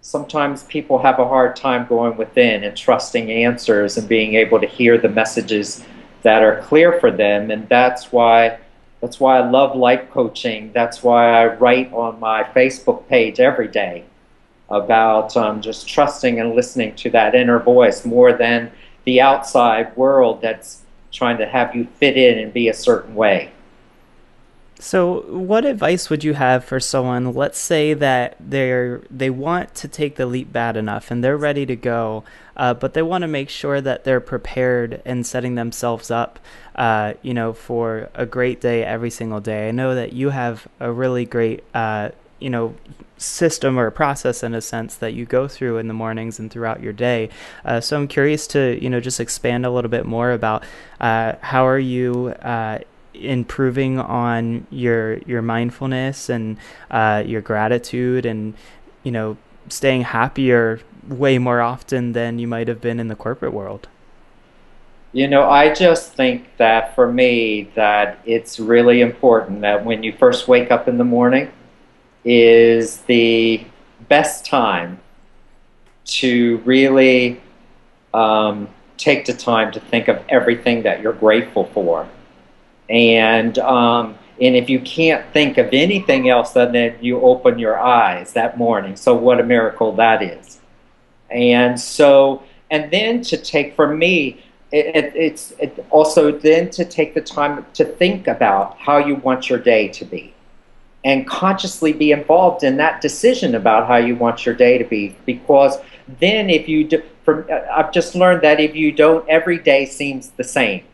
sometimes 0.00 0.64
people 0.64 0.98
have 0.98 1.18
a 1.18 1.28
hard 1.28 1.54
time 1.54 1.86
going 1.86 2.16
within 2.16 2.64
and 2.64 2.76
trusting 2.76 3.30
answers 3.30 3.98
and 3.98 4.08
being 4.08 4.34
able 4.34 4.58
to 4.58 4.66
hear 4.66 4.98
the 4.98 5.08
messages 5.08 5.84
that 6.22 6.42
are 6.42 6.62
clear 6.62 6.98
for 6.98 7.10
them, 7.10 7.50
and 7.50 7.68
that's 7.68 8.10
why 8.10 8.58
that's 9.00 9.20
why 9.20 9.38
I 9.38 9.48
love 9.48 9.76
life 9.76 10.10
coaching. 10.10 10.72
That's 10.72 11.04
why 11.04 11.30
I 11.30 11.54
write 11.54 11.92
on 11.92 12.18
my 12.18 12.42
Facebook 12.42 13.06
page 13.06 13.38
every 13.38 13.68
day 13.68 14.04
about 14.70 15.36
um, 15.36 15.60
just 15.60 15.88
trusting 15.88 16.40
and 16.40 16.54
listening 16.54 16.96
to 16.96 17.10
that 17.10 17.34
inner 17.34 17.60
voice 17.60 18.04
more 18.04 18.32
than 18.32 18.72
the 19.08 19.22
outside 19.22 19.96
world 19.96 20.42
that's 20.42 20.82
trying 21.10 21.38
to 21.38 21.46
have 21.46 21.74
you 21.74 21.86
fit 21.98 22.14
in 22.18 22.38
and 22.38 22.52
be 22.52 22.68
a 22.68 22.74
certain 22.74 23.14
way. 23.14 23.50
So, 24.78 25.22
what 25.30 25.64
advice 25.64 26.10
would 26.10 26.22
you 26.22 26.34
have 26.34 26.62
for 26.62 26.78
someone? 26.78 27.32
Let's 27.32 27.58
say 27.58 27.94
that 27.94 28.36
they're 28.38 29.00
they 29.10 29.30
want 29.30 29.74
to 29.76 29.88
take 29.88 30.16
the 30.16 30.26
leap 30.26 30.52
bad 30.52 30.76
enough 30.76 31.10
and 31.10 31.24
they're 31.24 31.38
ready 31.38 31.64
to 31.64 31.74
go, 31.74 32.22
uh, 32.54 32.74
but 32.74 32.92
they 32.92 33.00
want 33.00 33.22
to 33.22 33.28
make 33.28 33.48
sure 33.48 33.80
that 33.80 34.04
they're 34.04 34.20
prepared 34.20 35.00
and 35.06 35.26
setting 35.26 35.54
themselves 35.54 36.10
up, 36.10 36.38
uh, 36.74 37.14
you 37.22 37.32
know, 37.32 37.54
for 37.54 38.10
a 38.14 38.26
great 38.26 38.60
day 38.60 38.84
every 38.84 39.10
single 39.10 39.40
day. 39.40 39.68
I 39.68 39.70
know 39.70 39.94
that 39.94 40.12
you 40.12 40.28
have 40.28 40.68
a 40.80 40.92
really 40.92 41.24
great, 41.24 41.64
uh, 41.72 42.10
you 42.40 42.50
know, 42.50 42.74
system 43.16 43.78
or 43.78 43.90
process 43.90 44.42
in 44.42 44.54
a 44.54 44.60
sense 44.60 44.94
that 44.96 45.12
you 45.12 45.24
go 45.24 45.48
through 45.48 45.78
in 45.78 45.88
the 45.88 45.94
mornings 45.94 46.38
and 46.38 46.50
throughout 46.50 46.82
your 46.82 46.92
day. 46.92 47.28
Uh, 47.64 47.80
so, 47.80 47.96
I'm 47.96 48.08
curious 48.08 48.46
to 48.48 48.78
you 48.82 48.90
know 48.90 49.00
just 49.00 49.20
expand 49.20 49.66
a 49.66 49.70
little 49.70 49.90
bit 49.90 50.06
more 50.06 50.32
about 50.32 50.64
uh, 51.00 51.34
how 51.40 51.66
are 51.66 51.78
you 51.78 52.28
uh, 52.42 52.78
improving 53.14 53.98
on 53.98 54.66
your 54.70 55.18
your 55.18 55.42
mindfulness 55.42 56.28
and 56.28 56.56
uh, 56.90 57.22
your 57.26 57.40
gratitude 57.40 58.24
and 58.24 58.54
you 59.02 59.10
know 59.10 59.36
staying 59.68 60.02
happier 60.02 60.80
way 61.08 61.38
more 61.38 61.60
often 61.60 62.12
than 62.12 62.38
you 62.38 62.46
might 62.46 62.68
have 62.68 62.80
been 62.80 63.00
in 63.00 63.08
the 63.08 63.16
corporate 63.16 63.52
world 63.52 63.88
you 65.12 65.26
know 65.26 65.48
i 65.48 65.72
just 65.72 66.12
think 66.12 66.46
that 66.58 66.94
for 66.94 67.10
me 67.10 67.70
that 67.74 68.18
it's 68.24 68.60
really 68.60 69.00
important 69.00 69.62
that 69.62 69.84
when 69.84 70.02
you 70.02 70.12
first 70.12 70.48
wake 70.48 70.70
up 70.70 70.86
in 70.86 70.98
the 70.98 71.04
morning 71.04 71.50
is 72.24 72.98
the 73.02 73.64
best 74.08 74.44
time 74.44 75.00
to 76.04 76.58
really 76.64 77.40
um, 78.14 78.68
take 78.96 79.26
the 79.26 79.32
time 79.32 79.70
to 79.72 79.80
think 79.80 80.08
of 80.08 80.22
everything 80.28 80.82
that 80.82 81.00
you're 81.00 81.12
grateful 81.12 81.66
for. 81.66 82.08
And 82.88 83.58
um, 83.58 84.18
and 84.40 84.54
if 84.54 84.70
you 84.70 84.80
can't 84.80 85.24
think 85.32 85.58
of 85.58 85.68
anything 85.72 86.28
else, 86.28 86.52
then 86.52 86.96
you 87.00 87.20
open 87.20 87.58
your 87.58 87.78
eyes 87.78 88.32
that 88.34 88.56
morning. 88.56 88.96
So 88.96 89.14
what 89.14 89.40
a 89.40 89.42
miracle 89.42 89.92
that 89.96 90.22
is. 90.22 90.60
And 91.30 91.78
so 91.78 92.42
and 92.70 92.90
then 92.90 93.22
to 93.22 93.36
take 93.36 93.74
for 93.74 93.94
me, 93.94 94.42
it, 94.72 94.94
it, 94.94 95.16
it's 95.16 95.52
it 95.58 95.84
also 95.90 96.32
then 96.32 96.70
to 96.70 96.84
take 96.84 97.14
the 97.14 97.20
time 97.20 97.66
to 97.74 97.84
think 97.84 98.26
about 98.26 98.76
how 98.78 98.98
you 98.98 99.16
want 99.16 99.48
your 99.48 99.58
day 99.58 99.88
to 99.88 100.04
be 100.04 100.34
and 101.04 101.26
consciously 101.26 101.92
be 101.92 102.12
involved 102.12 102.64
in 102.64 102.76
that 102.76 103.00
decision 103.00 103.54
about 103.54 103.86
how 103.86 103.96
you 103.96 104.16
want 104.16 104.44
your 104.44 104.54
day 104.54 104.78
to 104.78 104.84
be. 104.84 105.16
Because 105.26 105.78
then 106.20 106.50
if 106.50 106.68
you 106.68 106.84
do, 106.84 107.02
from 107.24 107.46
I've 107.50 107.92
just 107.92 108.14
learned 108.14 108.42
that 108.42 108.60
if 108.60 108.74
you 108.74 108.92
don't 108.92 109.28
every 109.28 109.58
day 109.58 109.86
seems 109.86 110.30
the 110.30 110.44
same. 110.44 110.84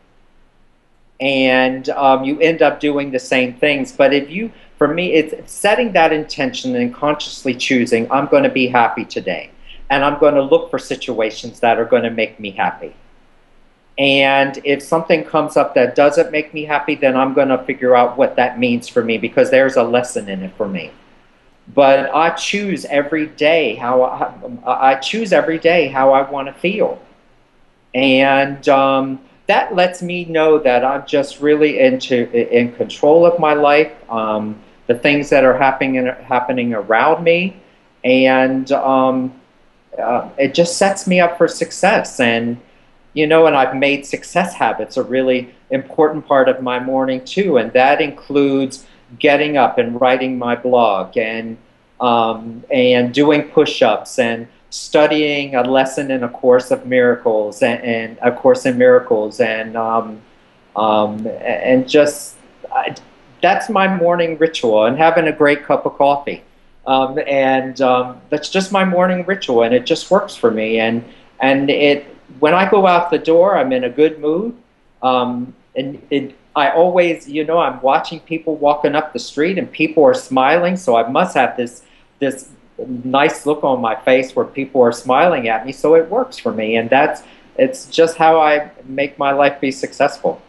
And 1.19 1.87
um, 1.89 2.23
you 2.23 2.39
end 2.39 2.61
up 2.61 2.79
doing 2.79 3.11
the 3.11 3.19
same 3.19 3.53
things. 3.53 3.91
But 3.91 4.13
if 4.13 4.29
you 4.29 4.51
for 4.77 4.87
me 4.87 5.13
it's 5.13 5.51
setting 5.51 5.93
that 5.93 6.11
intention 6.11 6.75
and 6.75 6.93
consciously 6.93 7.55
choosing 7.55 8.11
I'm 8.11 8.27
going 8.27 8.43
to 8.43 8.49
be 8.49 8.67
happy 8.67 9.05
today. 9.05 9.51
And 9.89 10.03
I'm 10.03 10.19
going 10.19 10.35
to 10.35 10.41
look 10.41 10.69
for 10.69 10.79
situations 10.79 11.59
that 11.61 11.79
are 11.79 11.85
going 11.85 12.03
to 12.03 12.09
make 12.09 12.39
me 12.39 12.51
happy 12.51 12.93
and 13.97 14.59
if 14.65 14.81
something 14.81 15.23
comes 15.23 15.55
up 15.55 15.73
that 15.75 15.95
doesn't 15.95 16.31
make 16.31 16.53
me 16.53 16.65
happy, 16.65 16.95
then 16.95 17.15
I'm 17.15 17.33
going 17.33 17.47
to 17.47 17.63
figure 17.63 17.95
out 17.95 18.17
what 18.17 18.35
that 18.35 18.59
means 18.59 18.89
for 18.89 19.03
me 19.03 19.17
because 19.17 19.49
there's 19.49 19.77
a 19.77 19.83
lesson 19.83 20.27
in 20.27 20.43
it 20.43 20.53
for 20.57 20.67
me. 20.67 20.91
But 21.73 22.13
I 22.13 22.31
choose 22.31 22.85
every 22.85 23.27
day 23.27 23.75
how 23.75 24.03
I, 24.03 24.91
I 24.91 24.95
choose 24.95 25.33
every 25.33 25.57
day 25.57 25.87
how 25.87 26.11
I 26.11 26.29
want 26.29 26.47
to 26.47 26.53
feel, 26.53 27.01
and 27.95 28.67
um, 28.69 29.19
that 29.47 29.73
lets 29.73 30.03
me 30.03 30.25
know 30.25 30.59
that 30.59 30.85
I'm 30.85 31.07
just 31.07 31.39
really 31.39 31.79
into 31.79 32.29
in 32.31 32.73
control 32.73 33.25
of 33.25 33.39
my 33.39 33.53
life, 33.53 33.93
um, 34.11 34.61
the 34.85 34.93
things 34.93 35.29
that 35.31 35.43
are 35.43 35.57
happening 35.57 36.05
happening 36.05 36.75
around 36.75 37.23
me, 37.23 37.55
and 38.03 38.71
um, 38.71 39.33
uh, 39.97 40.29
it 40.37 40.53
just 40.53 40.77
sets 40.77 41.07
me 41.07 41.19
up 41.19 41.35
for 41.35 41.47
success. 41.47 42.19
And 42.19 42.61
you 43.15 43.25
know, 43.25 43.47
and 43.47 43.55
I've 43.55 43.75
made 43.75 44.05
success 44.05 44.53
habits 44.53 44.97
a 44.97 45.03
really 45.03 45.55
important 45.71 46.27
part 46.27 46.47
of 46.47 46.61
my 46.61 46.79
morning 46.79 47.23
too, 47.25 47.57
and 47.57 47.71
that 47.73 48.01
includes 48.01 48.85
getting 49.17 49.57
up 49.57 49.77
and 49.77 49.99
writing 49.99 50.37
my 50.37 50.55
blog 50.55 51.17
and 51.17 51.57
um, 51.99 52.63
and 52.69 53.13
doing 53.13 53.43
push-ups 53.49 54.19
and 54.19 54.47
studying 54.69 55.55
a 55.55 55.63
lesson 55.63 56.11
in 56.11 56.25
a 56.25 56.29
course 56.29 56.69
of 56.69 56.85
miracles 56.85 57.63
and, 57.63 57.81
and 57.83 58.17
a 58.21 58.33
course 58.33 58.65
in 58.65 58.77
miracles 58.77 59.39
and 59.39 59.77
um, 59.77 60.21
um, 60.75 61.25
and 61.39 61.87
just 61.87 62.35
I, 62.73 62.95
that's 63.41 63.69
my 63.69 63.87
morning 63.87 64.37
ritual 64.37 64.85
and 64.85 64.97
having 64.97 65.27
a 65.27 65.31
great 65.31 65.63
cup 65.63 65.85
of 65.85 65.97
coffee. 65.97 66.43
Um, 66.85 67.17
and 67.25 67.79
um, 67.81 68.21
that's 68.29 68.49
just 68.49 68.73
my 68.73 68.83
morning 68.83 69.25
ritual 69.25 69.63
and 69.63 69.73
it 69.73 69.85
just 69.85 70.11
works 70.11 70.35
for 70.35 70.51
me 70.51 70.79
and 70.79 71.03
and 71.39 71.69
it 71.69 72.14
when 72.39 72.53
I 72.53 72.69
go 72.69 72.87
out 72.87 73.11
the 73.11 73.17
door, 73.17 73.57
I'm 73.57 73.71
in 73.71 73.83
a 73.83 73.89
good 73.89 74.19
mood. 74.19 74.55
Um, 75.01 75.53
and 75.75 76.01
it, 76.09 76.35
I 76.55 76.71
always, 76.71 77.27
you 77.27 77.43
know, 77.43 77.59
I'm 77.59 77.81
watching 77.81 78.19
people 78.21 78.55
walking 78.55 78.95
up 78.95 79.13
the 79.13 79.19
street 79.19 79.57
and 79.57 79.71
people 79.71 80.03
are 80.03 80.13
smiling. 80.13 80.77
So 80.77 80.95
I 80.95 81.07
must 81.09 81.35
have 81.35 81.57
this, 81.57 81.83
this 82.19 82.49
nice 82.87 83.45
look 83.45 83.63
on 83.63 83.81
my 83.81 83.95
face 83.95 84.35
where 84.35 84.45
people 84.45 84.81
are 84.81 84.91
smiling 84.91 85.47
at 85.47 85.65
me. 85.65 85.71
So 85.71 85.95
it 85.95 86.09
works 86.09 86.37
for 86.37 86.53
me. 86.53 86.77
And 86.77 86.89
that's, 86.89 87.23
it's 87.57 87.87
just 87.87 88.17
how 88.17 88.39
I 88.39 88.71
make 88.85 89.17
my 89.17 89.31
life 89.31 89.59
be 89.59 89.71
successful. 89.71 90.41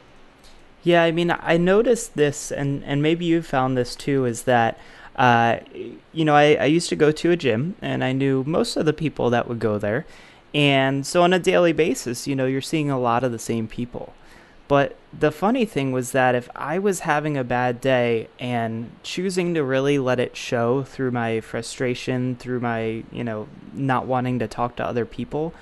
Yeah, 0.82 1.02
I 1.02 1.10
mean, 1.10 1.32
I 1.32 1.56
noticed 1.56 2.14
this, 2.14 2.52
and, 2.52 2.84
and 2.84 3.02
maybe 3.02 3.24
you 3.24 3.42
found 3.42 3.76
this 3.76 3.96
too, 3.96 4.24
is 4.24 4.42
that, 4.42 4.78
uh, 5.16 5.58
you 6.12 6.24
know, 6.24 6.34
I, 6.34 6.54
I 6.54 6.64
used 6.66 6.88
to 6.90 6.96
go 6.96 7.10
to 7.10 7.30
a 7.32 7.36
gym 7.36 7.74
and 7.82 8.04
I 8.04 8.12
knew 8.12 8.44
most 8.46 8.76
of 8.76 8.86
the 8.86 8.92
people 8.92 9.28
that 9.30 9.48
would 9.48 9.58
go 9.58 9.78
there. 9.78 10.06
And 10.56 11.06
so 11.06 11.22
on 11.22 11.34
a 11.34 11.38
daily 11.38 11.74
basis, 11.74 12.26
you 12.26 12.34
know, 12.34 12.46
you're 12.46 12.62
seeing 12.62 12.90
a 12.90 12.98
lot 12.98 13.22
of 13.22 13.30
the 13.30 13.38
same 13.38 13.68
people. 13.68 14.14
But 14.68 14.96
the 15.12 15.30
funny 15.30 15.66
thing 15.66 15.92
was 15.92 16.12
that 16.12 16.34
if 16.34 16.48
I 16.56 16.78
was 16.78 17.00
having 17.00 17.36
a 17.36 17.44
bad 17.44 17.78
day 17.78 18.28
and 18.40 18.90
choosing 19.02 19.52
to 19.52 19.62
really 19.62 19.98
let 19.98 20.18
it 20.18 20.34
show 20.34 20.82
through 20.82 21.10
my 21.10 21.42
frustration, 21.42 22.36
through 22.36 22.60
my, 22.60 23.04
you 23.12 23.22
know, 23.22 23.48
not 23.74 24.06
wanting 24.06 24.38
to 24.38 24.48
talk 24.48 24.76
to 24.76 24.84
other 24.84 25.04
people, 25.04 25.52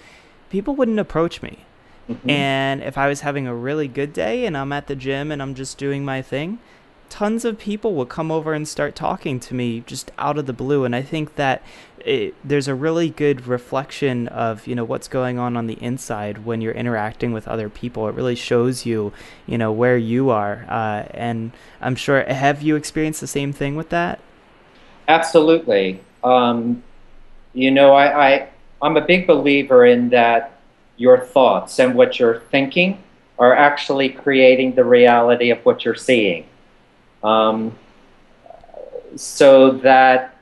people 0.48 0.76
wouldn't 0.76 1.00
approach 1.00 1.42
me. 1.42 1.64
Mm-hmm. 2.08 2.30
And 2.30 2.82
if 2.82 2.96
I 2.96 3.08
was 3.08 3.22
having 3.22 3.48
a 3.48 3.54
really 3.54 3.88
good 3.88 4.12
day 4.12 4.46
and 4.46 4.56
I'm 4.56 4.72
at 4.72 4.86
the 4.86 4.94
gym 4.94 5.32
and 5.32 5.42
I'm 5.42 5.56
just 5.56 5.76
doing 5.76 6.04
my 6.04 6.22
thing, 6.22 6.60
tons 7.08 7.44
of 7.44 7.58
people 7.58 7.94
would 7.94 8.08
come 8.08 8.30
over 8.30 8.52
and 8.52 8.66
start 8.66 8.94
talking 8.94 9.38
to 9.40 9.54
me 9.54 9.80
just 9.86 10.10
out 10.18 10.38
of 10.38 10.46
the 10.46 10.52
blue. 10.52 10.84
And 10.84 10.94
I 10.94 11.02
think 11.02 11.36
that 11.36 11.62
it, 12.04 12.34
there's 12.44 12.68
a 12.68 12.74
really 12.74 13.08
good 13.08 13.46
reflection 13.46 14.28
of 14.28 14.66
you 14.66 14.74
know 14.74 14.84
what's 14.84 15.08
going 15.08 15.38
on 15.38 15.56
on 15.56 15.66
the 15.66 15.82
inside 15.82 16.44
when 16.44 16.60
you're 16.60 16.74
interacting 16.74 17.32
with 17.32 17.48
other 17.48 17.68
people. 17.68 18.08
It 18.08 18.14
really 18.14 18.34
shows 18.34 18.84
you 18.84 19.12
you 19.46 19.56
know 19.56 19.72
where 19.72 19.96
you 19.96 20.30
are, 20.30 20.66
uh, 20.68 21.08
and 21.12 21.52
I'm 21.80 21.96
sure 21.96 22.22
have 22.24 22.62
you 22.62 22.76
experienced 22.76 23.20
the 23.20 23.26
same 23.26 23.52
thing 23.52 23.74
with 23.74 23.88
that? 23.88 24.20
Absolutely. 25.08 26.00
Um, 26.22 26.82
you 27.52 27.70
know, 27.70 27.94
I, 27.94 28.34
I 28.34 28.48
I'm 28.82 28.96
a 28.96 29.04
big 29.04 29.26
believer 29.26 29.86
in 29.86 30.10
that 30.10 30.58
your 30.96 31.18
thoughts 31.18 31.78
and 31.78 31.94
what 31.94 32.18
you're 32.18 32.40
thinking 32.50 33.02
are 33.38 33.54
actually 33.54 34.10
creating 34.10 34.74
the 34.74 34.84
reality 34.84 35.50
of 35.50 35.58
what 35.64 35.84
you're 35.84 35.94
seeing. 35.94 36.46
Um, 37.24 37.76
so 39.16 39.72
that 39.78 40.36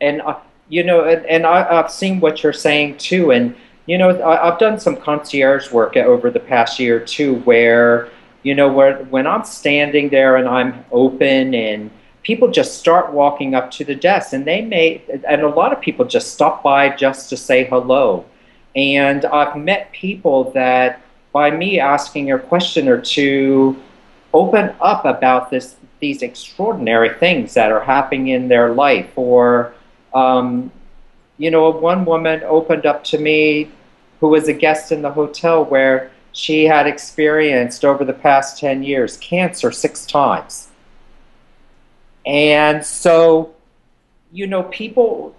and. 0.00 0.22
Uh, 0.22 0.38
you 0.70 0.84
know, 0.84 1.04
and, 1.04 1.26
and 1.26 1.44
I, 1.44 1.74
have 1.74 1.90
seen 1.90 2.20
what 2.20 2.42
you're 2.42 2.54
saying 2.54 2.96
too. 2.96 3.32
And, 3.32 3.54
you 3.86 3.98
know, 3.98 4.24
I, 4.24 4.46
have 4.46 4.58
done 4.58 4.80
some 4.80 4.96
concierge 4.96 5.70
work 5.70 5.96
over 5.96 6.30
the 6.30 6.40
past 6.40 6.78
year 6.78 7.00
too, 7.00 7.40
where, 7.40 8.08
you 8.44 8.54
know, 8.54 8.72
where 8.72 9.04
when 9.04 9.26
I'm 9.26 9.44
standing 9.44 10.08
there 10.08 10.36
and 10.36 10.48
I'm 10.48 10.84
open 10.92 11.54
and 11.54 11.90
people 12.22 12.50
just 12.50 12.78
start 12.78 13.12
walking 13.12 13.54
up 13.54 13.70
to 13.72 13.84
the 13.84 13.94
desk 13.94 14.32
and 14.32 14.46
they 14.46 14.62
may, 14.62 15.02
and 15.28 15.42
a 15.42 15.48
lot 15.48 15.72
of 15.72 15.80
people 15.80 16.04
just 16.04 16.32
stop 16.32 16.62
by 16.62 16.88
just 16.88 17.28
to 17.30 17.36
say 17.36 17.64
hello. 17.64 18.24
And 18.76 19.24
I've 19.24 19.56
met 19.56 19.90
people 19.90 20.52
that 20.52 21.02
by 21.32 21.50
me 21.50 21.80
asking 21.80 22.30
a 22.30 22.38
question 22.38 22.88
or 22.88 23.00
two, 23.00 23.76
open 24.32 24.72
up 24.80 25.04
about 25.04 25.50
this 25.50 25.74
these 26.00 26.22
extraordinary 26.22 27.10
things 27.10 27.54
that 27.54 27.70
are 27.70 27.84
happening 27.84 28.28
in 28.28 28.48
their 28.48 28.72
life 28.74 29.10
or 29.16 29.74
um, 30.14 30.72
you 31.40 31.50
know, 31.50 31.70
one 31.70 32.04
woman 32.04 32.42
opened 32.44 32.84
up 32.84 33.02
to 33.04 33.18
me 33.18 33.70
who 34.20 34.28
was 34.28 34.48
a 34.48 34.52
guest 34.52 34.92
in 34.92 35.00
the 35.00 35.10
hotel 35.10 35.64
where 35.64 36.10
she 36.32 36.64
had 36.64 36.86
experienced 36.86 37.84
over 37.84 38.04
the 38.04 38.12
past 38.12 38.58
10 38.58 38.82
years 38.82 39.16
cancer 39.16 39.72
six 39.72 40.04
times. 40.04 40.68
And 42.26 42.84
so, 42.84 43.54
you 44.30 44.46
know, 44.46 44.64
people, 44.64 45.34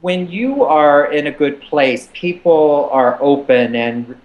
when 0.00 0.30
you 0.30 0.62
are 0.62 1.12
in 1.12 1.26
a 1.26 1.32
good 1.32 1.60
place, 1.60 2.08
people 2.12 2.88
are 2.92 3.20
open 3.20 3.74
and 3.74 4.20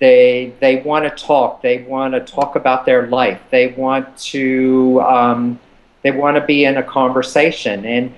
they 0.00 0.52
they 0.60 0.82
want 0.82 1.04
to 1.04 1.24
talk. 1.24 1.62
They 1.62 1.82
want 1.82 2.14
to 2.14 2.20
talk 2.20 2.56
about 2.56 2.84
their 2.84 3.06
life. 3.06 3.40
They 3.50 3.68
want 3.68 4.16
to 4.18 5.00
um, 5.02 5.60
they 6.02 6.10
want 6.10 6.36
to 6.36 6.44
be 6.44 6.64
in 6.64 6.76
a 6.76 6.82
conversation. 6.82 7.84
And, 7.84 8.14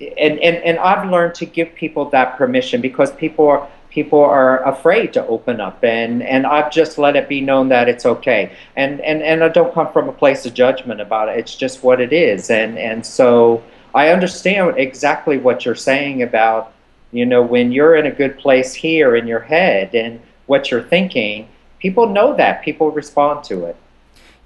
and, 0.00 0.38
and, 0.38 0.56
and 0.56 0.78
I've 0.78 1.10
learned 1.10 1.34
to 1.36 1.46
give 1.46 1.74
people 1.74 2.08
that 2.10 2.38
permission 2.38 2.80
because 2.80 3.12
people 3.12 3.46
are, 3.48 3.68
people 3.90 4.20
are 4.20 4.66
afraid 4.66 5.12
to 5.14 5.26
open 5.26 5.60
up 5.60 5.84
and, 5.84 6.22
and 6.22 6.46
I've 6.46 6.70
just 6.70 6.96
let 6.96 7.16
it 7.16 7.28
be 7.28 7.40
known 7.40 7.68
that 7.68 7.88
it's 7.88 8.06
okay. 8.06 8.52
And, 8.76 9.00
and, 9.00 9.22
and 9.22 9.44
I 9.44 9.48
don't 9.48 9.74
come 9.74 9.92
from 9.92 10.08
a 10.08 10.12
place 10.12 10.46
of 10.46 10.54
judgment 10.54 11.00
about 11.00 11.28
it. 11.28 11.38
It's 11.38 11.54
just 11.54 11.82
what 11.82 12.00
it 12.00 12.12
is. 12.12 12.50
And, 12.50 12.78
and 12.78 13.04
so 13.04 13.62
I 13.94 14.08
understand 14.08 14.78
exactly 14.78 15.36
what 15.36 15.64
you're 15.64 15.74
saying 15.74 16.22
about, 16.22 16.72
you 17.12 17.26
know, 17.26 17.42
when 17.42 17.72
you're 17.72 17.96
in 17.96 18.06
a 18.06 18.10
good 18.10 18.38
place 18.38 18.72
here 18.72 19.16
in 19.16 19.26
your 19.26 19.40
head 19.40 19.94
and 19.94 20.20
what 20.50 20.68
you're 20.68 20.82
thinking, 20.82 21.48
people 21.78 22.08
know 22.08 22.36
that. 22.36 22.62
People 22.62 22.90
respond 22.90 23.44
to 23.44 23.66
it. 23.66 23.76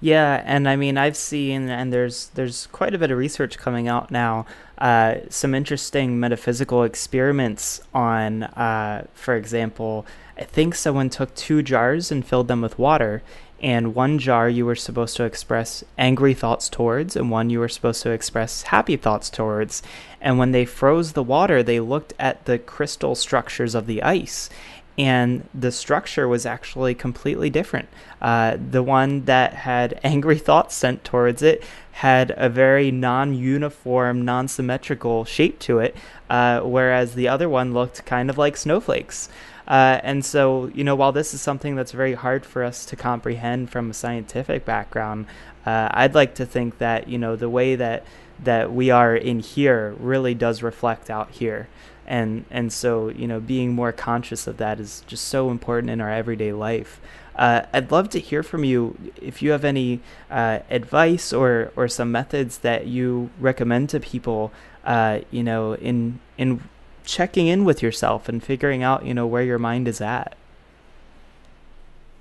Yeah, 0.02 0.42
and 0.44 0.68
I 0.68 0.76
mean 0.76 0.98
I've 0.98 1.16
seen 1.16 1.70
and 1.70 1.90
there's 1.90 2.26
there's 2.34 2.66
quite 2.66 2.94
a 2.94 2.98
bit 2.98 3.10
of 3.10 3.16
research 3.16 3.56
coming 3.56 3.88
out 3.88 4.10
now. 4.10 4.44
Uh, 4.76 5.20
some 5.30 5.54
interesting 5.54 6.20
metaphysical 6.20 6.82
experiments 6.82 7.80
on, 7.94 8.42
uh, 8.42 9.06
for 9.14 9.34
example, 9.34 10.04
I 10.36 10.44
think 10.44 10.74
someone 10.74 11.08
took 11.08 11.34
two 11.34 11.62
jars 11.62 12.12
and 12.12 12.26
filled 12.26 12.48
them 12.48 12.60
with 12.60 12.78
water, 12.78 13.22
and 13.62 13.94
one 13.94 14.18
jar 14.18 14.46
you 14.46 14.66
were 14.66 14.74
supposed 14.74 15.16
to 15.16 15.24
express 15.24 15.84
angry 15.96 16.34
thoughts 16.34 16.68
towards, 16.68 17.16
and 17.16 17.30
one 17.30 17.48
you 17.48 17.60
were 17.60 17.68
supposed 17.70 18.02
to 18.02 18.10
express 18.10 18.62
happy 18.64 18.96
thoughts 18.96 19.30
towards. 19.30 19.82
And 20.20 20.38
when 20.38 20.52
they 20.52 20.66
froze 20.66 21.12
the 21.12 21.22
water, 21.22 21.62
they 21.62 21.80
looked 21.80 22.12
at 22.18 22.44
the 22.44 22.58
crystal 22.58 23.14
structures 23.14 23.74
of 23.74 23.86
the 23.86 24.02
ice, 24.02 24.50
and 24.96 25.48
the 25.52 25.72
structure 25.72 26.28
was 26.28 26.46
actually 26.46 26.94
completely 26.94 27.50
different. 27.50 27.88
Uh, 28.22 28.56
the 28.70 28.82
one 28.82 29.24
that 29.24 29.54
had 29.54 30.00
angry 30.04 30.38
thoughts 30.38 30.74
sent 30.74 31.04
towards 31.04 31.42
it 31.42 31.62
had 31.92 32.32
a 32.36 32.48
very 32.48 32.90
non 32.90 33.34
uniform, 33.34 34.24
non 34.24 34.48
symmetrical 34.48 35.24
shape 35.24 35.58
to 35.60 35.78
it, 35.78 35.96
uh, 36.30 36.60
whereas 36.60 37.14
the 37.14 37.28
other 37.28 37.48
one 37.48 37.72
looked 37.72 38.04
kind 38.04 38.30
of 38.30 38.38
like 38.38 38.56
snowflakes. 38.56 39.28
Uh, 39.66 39.98
and 40.02 40.24
so, 40.24 40.66
you 40.74 40.84
know, 40.84 40.94
while 40.94 41.12
this 41.12 41.32
is 41.32 41.40
something 41.40 41.74
that's 41.74 41.92
very 41.92 42.14
hard 42.14 42.44
for 42.44 42.62
us 42.62 42.84
to 42.84 42.96
comprehend 42.96 43.70
from 43.70 43.90
a 43.90 43.94
scientific 43.94 44.64
background, 44.64 45.26
uh, 45.64 45.88
I'd 45.90 46.14
like 46.14 46.34
to 46.34 46.44
think 46.44 46.78
that, 46.78 47.08
you 47.08 47.16
know, 47.16 47.36
the 47.36 47.48
way 47.48 47.74
that 47.76 48.04
that 48.42 48.72
we 48.72 48.90
are 48.90 49.14
in 49.14 49.38
here 49.38 49.94
really 49.98 50.34
does 50.34 50.62
reflect 50.62 51.08
out 51.08 51.30
here 51.30 51.68
and 52.06 52.44
and 52.50 52.72
so 52.72 53.08
you 53.08 53.26
know 53.26 53.40
being 53.40 53.72
more 53.72 53.92
conscious 53.92 54.46
of 54.46 54.56
that 54.58 54.80
is 54.80 55.02
just 55.06 55.28
so 55.28 55.50
important 55.50 55.90
in 55.90 56.00
our 56.00 56.10
everyday 56.10 56.52
life. 56.52 57.00
Uh, 57.36 57.62
I'd 57.72 57.90
love 57.90 58.10
to 58.10 58.20
hear 58.20 58.42
from 58.44 58.64
you 58.64 58.96
if 59.20 59.42
you 59.42 59.50
have 59.50 59.64
any 59.64 60.00
uh, 60.30 60.60
advice 60.70 61.32
or 61.32 61.72
or 61.76 61.88
some 61.88 62.12
methods 62.12 62.58
that 62.58 62.86
you 62.86 63.30
recommend 63.40 63.88
to 63.90 64.00
people 64.00 64.52
uh, 64.84 65.20
you 65.30 65.42
know 65.42 65.74
in 65.74 66.20
in 66.38 66.62
checking 67.04 67.46
in 67.46 67.64
with 67.64 67.82
yourself 67.82 68.28
and 68.28 68.42
figuring 68.42 68.82
out 68.82 69.04
you 69.04 69.14
know 69.14 69.26
where 69.26 69.42
your 69.42 69.58
mind 69.58 69.88
is 69.88 70.00
at. 70.00 70.36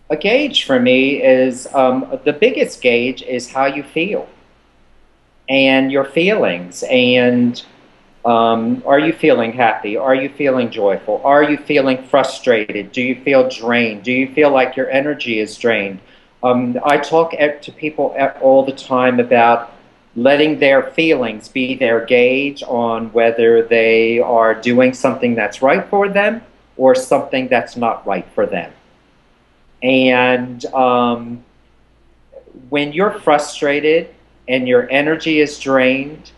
A 0.10 0.18
gauge 0.18 0.66
for 0.66 0.80
me 0.80 1.24
is 1.24 1.68
um, 1.74 2.20
the 2.24 2.34
biggest 2.34 2.82
gauge 2.82 3.24
is 3.24 3.52
how 3.52 3.66
you 3.66 3.82
feel 3.84 4.28
and 5.50 5.92
your 5.92 6.06
feelings 6.06 6.84
and 6.90 7.64
um, 8.26 8.82
are 8.86 9.00
you 9.00 9.12
feeling 9.12 9.52
happy? 9.52 9.98
Are 9.98 10.16
you 10.16 10.30
feeling 10.30 10.72
joyful? 10.72 11.22
Are 11.26 11.44
you 11.44 11.58
feeling 11.58 12.04
frustrated? 12.04 12.92
Do 12.92 13.02
you 13.02 13.22
feel 13.22 13.50
drained? 13.50 14.04
Do 14.04 14.14
you 14.14 14.34
feel 14.34 14.50
like 14.52 14.78
your 14.78 14.90
energy 14.90 15.40
is 15.40 15.58
drained? 15.58 16.00
Um, 16.42 16.78
I 16.86 16.98
talk 16.98 17.34
at, 17.34 17.62
to 17.64 17.72
people 17.72 18.14
at, 18.18 18.42
all 18.42 18.66
the 18.66 18.72
time 18.72 19.20
about 19.20 19.74
letting 20.16 20.60
their 20.60 20.84
feelings 20.92 21.50
be 21.50 21.76
their 21.76 22.06
gauge 22.06 22.64
on 22.64 23.12
whether 23.14 23.64
they 23.64 24.20
are 24.20 24.54
doing 24.54 24.94
something 24.94 25.36
that's 25.36 25.62
right 25.62 25.86
for 25.90 26.08
them 26.08 26.42
or 26.78 26.96
something 26.96 27.48
that's 27.48 27.76
not 27.76 28.06
right 28.06 28.28
for 28.34 28.46
them. 28.46 28.72
And 29.82 30.66
um, 30.68 31.44
when 32.70 32.94
you're 32.94 33.20
frustrated 33.20 34.14
and 34.48 34.68
your 34.68 34.90
energy 34.90 35.40
is 35.40 35.60
drained, 35.60 36.32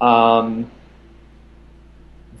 um, 0.00 0.70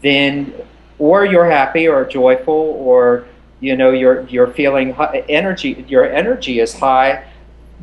then 0.02 0.52
or 0.98 1.24
you're 1.24 1.50
happy 1.50 1.88
or 1.88 2.04
joyful 2.04 2.54
or 2.54 3.26
you 3.60 3.76
know 3.76 3.90
you're 3.90 4.26
you're 4.28 4.48
feeling 4.48 4.92
high, 4.92 5.24
energy 5.28 5.84
your 5.88 6.04
energy 6.04 6.60
is 6.60 6.74
high 6.74 7.24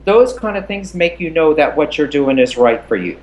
those 0.08 0.32
kind 0.32 0.56
of 0.56 0.66
things 0.68 0.94
make 0.96 1.20
you 1.20 1.30
know 1.30 1.54
that 1.54 1.76
what 1.76 1.98
you're 1.98 2.08
doing 2.08 2.40
is 2.40 2.56
right 2.56 2.84
for 2.88 2.96
you. 2.96 3.20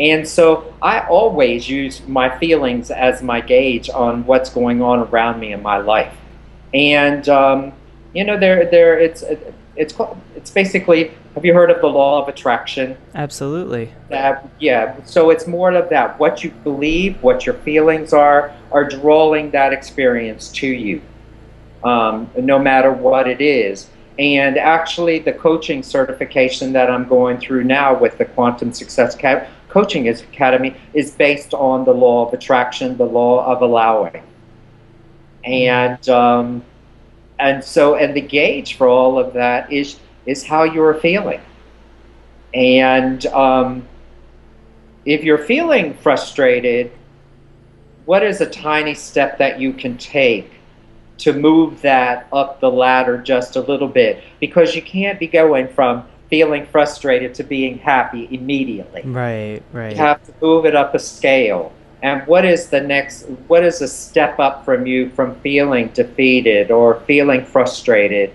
And 0.00 0.26
so 0.26 0.74
i 0.82 1.00
always 1.00 1.68
use 1.68 2.06
my 2.06 2.38
feelings 2.38 2.90
as 2.90 3.22
my 3.22 3.40
gauge 3.40 3.88
on 3.90 4.24
what's 4.26 4.50
going 4.50 4.82
on 4.82 5.00
around 5.00 5.38
me 5.38 5.52
in 5.52 5.62
my 5.62 5.78
life. 5.78 6.14
And 6.72 7.28
um, 7.28 7.72
you 8.14 8.24
know 8.24 8.38
there 8.38 8.70
there 8.70 8.98
it's 8.98 9.22
it's 9.76 9.94
it's 10.34 10.50
basically 10.50 11.12
have 11.36 11.44
you 11.44 11.52
heard 11.52 11.70
of 11.70 11.82
the 11.82 11.86
law 11.86 12.22
of 12.22 12.28
attraction? 12.28 12.96
Absolutely. 13.14 13.92
Yeah. 14.58 14.96
So 15.04 15.28
it's 15.28 15.46
more 15.46 15.70
of 15.70 15.90
that. 15.90 16.18
What 16.18 16.42
you 16.42 16.50
believe, 16.50 17.22
what 17.22 17.44
your 17.44 17.56
feelings 17.56 18.14
are, 18.14 18.54
are 18.72 18.88
drawing 18.88 19.50
that 19.50 19.70
experience 19.74 20.50
to 20.52 20.66
you, 20.66 21.02
um, 21.84 22.30
no 22.38 22.58
matter 22.58 22.90
what 22.90 23.28
it 23.28 23.42
is. 23.42 23.90
And 24.18 24.56
actually, 24.56 25.18
the 25.18 25.34
coaching 25.34 25.82
certification 25.82 26.72
that 26.72 26.90
I'm 26.90 27.06
going 27.06 27.36
through 27.38 27.64
now 27.64 27.94
with 27.94 28.16
the 28.16 28.24
Quantum 28.24 28.72
Success 28.72 29.14
Coaching 29.68 30.08
Academy 30.08 30.74
is 30.94 31.10
based 31.10 31.52
on 31.52 31.84
the 31.84 31.92
law 31.92 32.26
of 32.26 32.32
attraction, 32.32 32.96
the 32.96 33.04
law 33.04 33.44
of 33.44 33.60
allowing. 33.60 34.22
And 35.44 36.08
um, 36.08 36.64
and 37.38 37.62
so, 37.62 37.96
and 37.96 38.16
the 38.16 38.22
gauge 38.22 38.78
for 38.78 38.88
all 38.88 39.18
of 39.18 39.34
that 39.34 39.70
is 39.70 39.98
is 40.26 40.44
how 40.44 40.64
you're 40.64 40.94
feeling. 40.94 41.40
And 42.52 43.24
um, 43.26 43.86
if 45.04 45.22
you're 45.22 45.44
feeling 45.44 45.94
frustrated, 45.94 46.90
what 48.06 48.22
is 48.22 48.40
a 48.40 48.46
tiny 48.46 48.94
step 48.94 49.38
that 49.38 49.60
you 49.60 49.72
can 49.72 49.96
take 49.98 50.52
to 51.18 51.32
move 51.32 51.80
that 51.82 52.28
up 52.32 52.60
the 52.60 52.70
ladder 52.70 53.18
just 53.18 53.56
a 53.56 53.60
little 53.60 53.88
bit? 53.88 54.22
Because 54.40 54.74
you 54.74 54.82
can't 54.82 55.18
be 55.18 55.26
going 55.26 55.68
from 55.68 56.06
feeling 56.28 56.66
frustrated 56.66 57.34
to 57.34 57.44
being 57.44 57.78
happy 57.78 58.28
immediately. 58.30 59.02
Right, 59.04 59.62
right. 59.72 59.92
You 59.92 59.98
have 59.98 60.24
to 60.26 60.34
move 60.40 60.66
it 60.66 60.74
up 60.74 60.94
a 60.94 60.98
scale. 60.98 61.72
And 62.02 62.26
what 62.26 62.44
is 62.44 62.68
the 62.68 62.80
next, 62.80 63.24
what 63.48 63.64
is 63.64 63.80
a 63.80 63.88
step 63.88 64.38
up 64.38 64.64
from 64.64 64.86
you 64.86 65.10
from 65.10 65.34
feeling 65.40 65.88
defeated 65.88 66.70
or 66.70 67.00
feeling 67.00 67.44
frustrated 67.44 68.32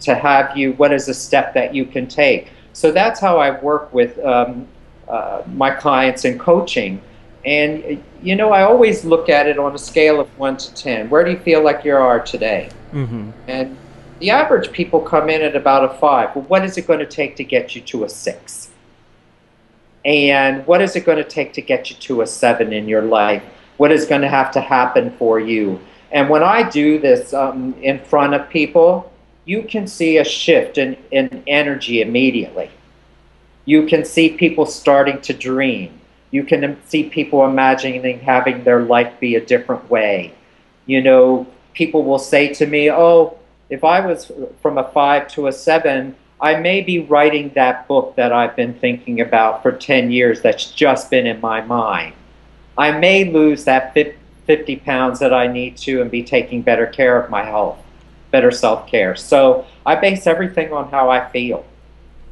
to 0.00 0.14
have 0.14 0.56
you, 0.56 0.72
what 0.74 0.92
is 0.92 1.08
a 1.08 1.14
step 1.14 1.54
that 1.54 1.74
you 1.74 1.84
can 1.84 2.06
take? 2.06 2.48
So 2.72 2.90
that's 2.92 3.20
how 3.20 3.38
I 3.38 3.60
work 3.60 3.92
with 3.92 4.18
um, 4.24 4.66
uh, 5.08 5.42
my 5.54 5.70
clients 5.70 6.24
in 6.24 6.38
coaching. 6.38 7.00
And, 7.44 8.02
you 8.22 8.36
know, 8.36 8.52
I 8.52 8.62
always 8.62 9.04
look 9.04 9.28
at 9.28 9.46
it 9.46 9.58
on 9.58 9.74
a 9.74 9.78
scale 9.78 10.20
of 10.20 10.28
1 10.38 10.56
to 10.58 10.74
10. 10.74 11.10
Where 11.10 11.24
do 11.24 11.30
you 11.30 11.38
feel 11.38 11.62
like 11.62 11.84
you 11.84 11.96
are 11.96 12.20
today? 12.20 12.70
Mm-hmm. 12.92 13.30
And 13.48 13.76
the 14.18 14.30
average 14.30 14.72
people 14.72 15.00
come 15.00 15.30
in 15.30 15.40
at 15.40 15.56
about 15.56 15.84
a 15.84 15.98
5. 15.98 16.36
Well, 16.36 16.44
what 16.44 16.64
is 16.64 16.76
it 16.76 16.86
going 16.86 16.98
to 17.00 17.06
take 17.06 17.36
to 17.36 17.44
get 17.44 17.74
you 17.74 17.80
to 17.82 18.04
a 18.04 18.08
6? 18.08 18.70
And 20.04 20.66
what 20.66 20.80
is 20.80 20.96
it 20.96 21.04
going 21.04 21.18
to 21.18 21.24
take 21.24 21.52
to 21.54 21.62
get 21.62 21.90
you 21.90 21.96
to 21.96 22.22
a 22.22 22.26
7 22.26 22.72
in 22.72 22.88
your 22.88 23.02
life? 23.02 23.42
What 23.78 23.90
is 23.92 24.06
going 24.06 24.20
to 24.20 24.28
have 24.28 24.50
to 24.52 24.60
happen 24.60 25.10
for 25.16 25.40
you? 25.40 25.80
And 26.12 26.28
when 26.28 26.42
I 26.42 26.68
do 26.68 26.98
this 26.98 27.32
um, 27.32 27.74
in 27.82 27.98
front 27.98 28.34
of 28.34 28.48
people, 28.48 29.09
you 29.50 29.64
can 29.64 29.84
see 29.88 30.16
a 30.16 30.24
shift 30.24 30.78
in, 30.78 30.96
in 31.10 31.42
energy 31.48 32.02
immediately. 32.02 32.70
You 33.64 33.84
can 33.84 34.04
see 34.04 34.30
people 34.30 34.64
starting 34.64 35.20
to 35.22 35.32
dream. 35.32 35.98
You 36.30 36.44
can 36.44 36.78
see 36.86 37.10
people 37.10 37.44
imagining 37.44 38.20
having 38.20 38.62
their 38.62 38.82
life 38.82 39.12
be 39.18 39.34
a 39.34 39.44
different 39.44 39.90
way. 39.90 40.34
You 40.86 41.02
know, 41.02 41.48
people 41.74 42.04
will 42.04 42.20
say 42.20 42.54
to 42.54 42.64
me, 42.64 42.92
Oh, 42.92 43.38
if 43.70 43.82
I 43.82 44.06
was 44.06 44.30
from 44.62 44.78
a 44.78 44.88
five 44.92 45.26
to 45.34 45.48
a 45.48 45.52
seven, 45.52 46.14
I 46.40 46.54
may 46.54 46.80
be 46.80 47.00
writing 47.00 47.50
that 47.56 47.88
book 47.88 48.14
that 48.14 48.32
I've 48.32 48.54
been 48.54 48.74
thinking 48.74 49.20
about 49.20 49.64
for 49.64 49.72
10 49.72 50.12
years 50.12 50.42
that's 50.42 50.70
just 50.70 51.10
been 51.10 51.26
in 51.26 51.40
my 51.40 51.60
mind. 51.60 52.14
I 52.78 52.92
may 52.92 53.24
lose 53.24 53.64
that 53.64 53.94
50 54.46 54.76
pounds 54.76 55.18
that 55.18 55.34
I 55.34 55.48
need 55.48 55.76
to 55.78 56.02
and 56.02 56.08
be 56.08 56.22
taking 56.22 56.62
better 56.62 56.86
care 56.86 57.20
of 57.20 57.30
my 57.30 57.42
health 57.44 57.84
better 58.30 58.50
self 58.50 58.86
care. 58.86 59.16
So 59.16 59.66
I 59.84 59.96
base 59.96 60.26
everything 60.26 60.72
on 60.72 60.90
how 60.90 61.10
I 61.10 61.28
feel. 61.30 61.64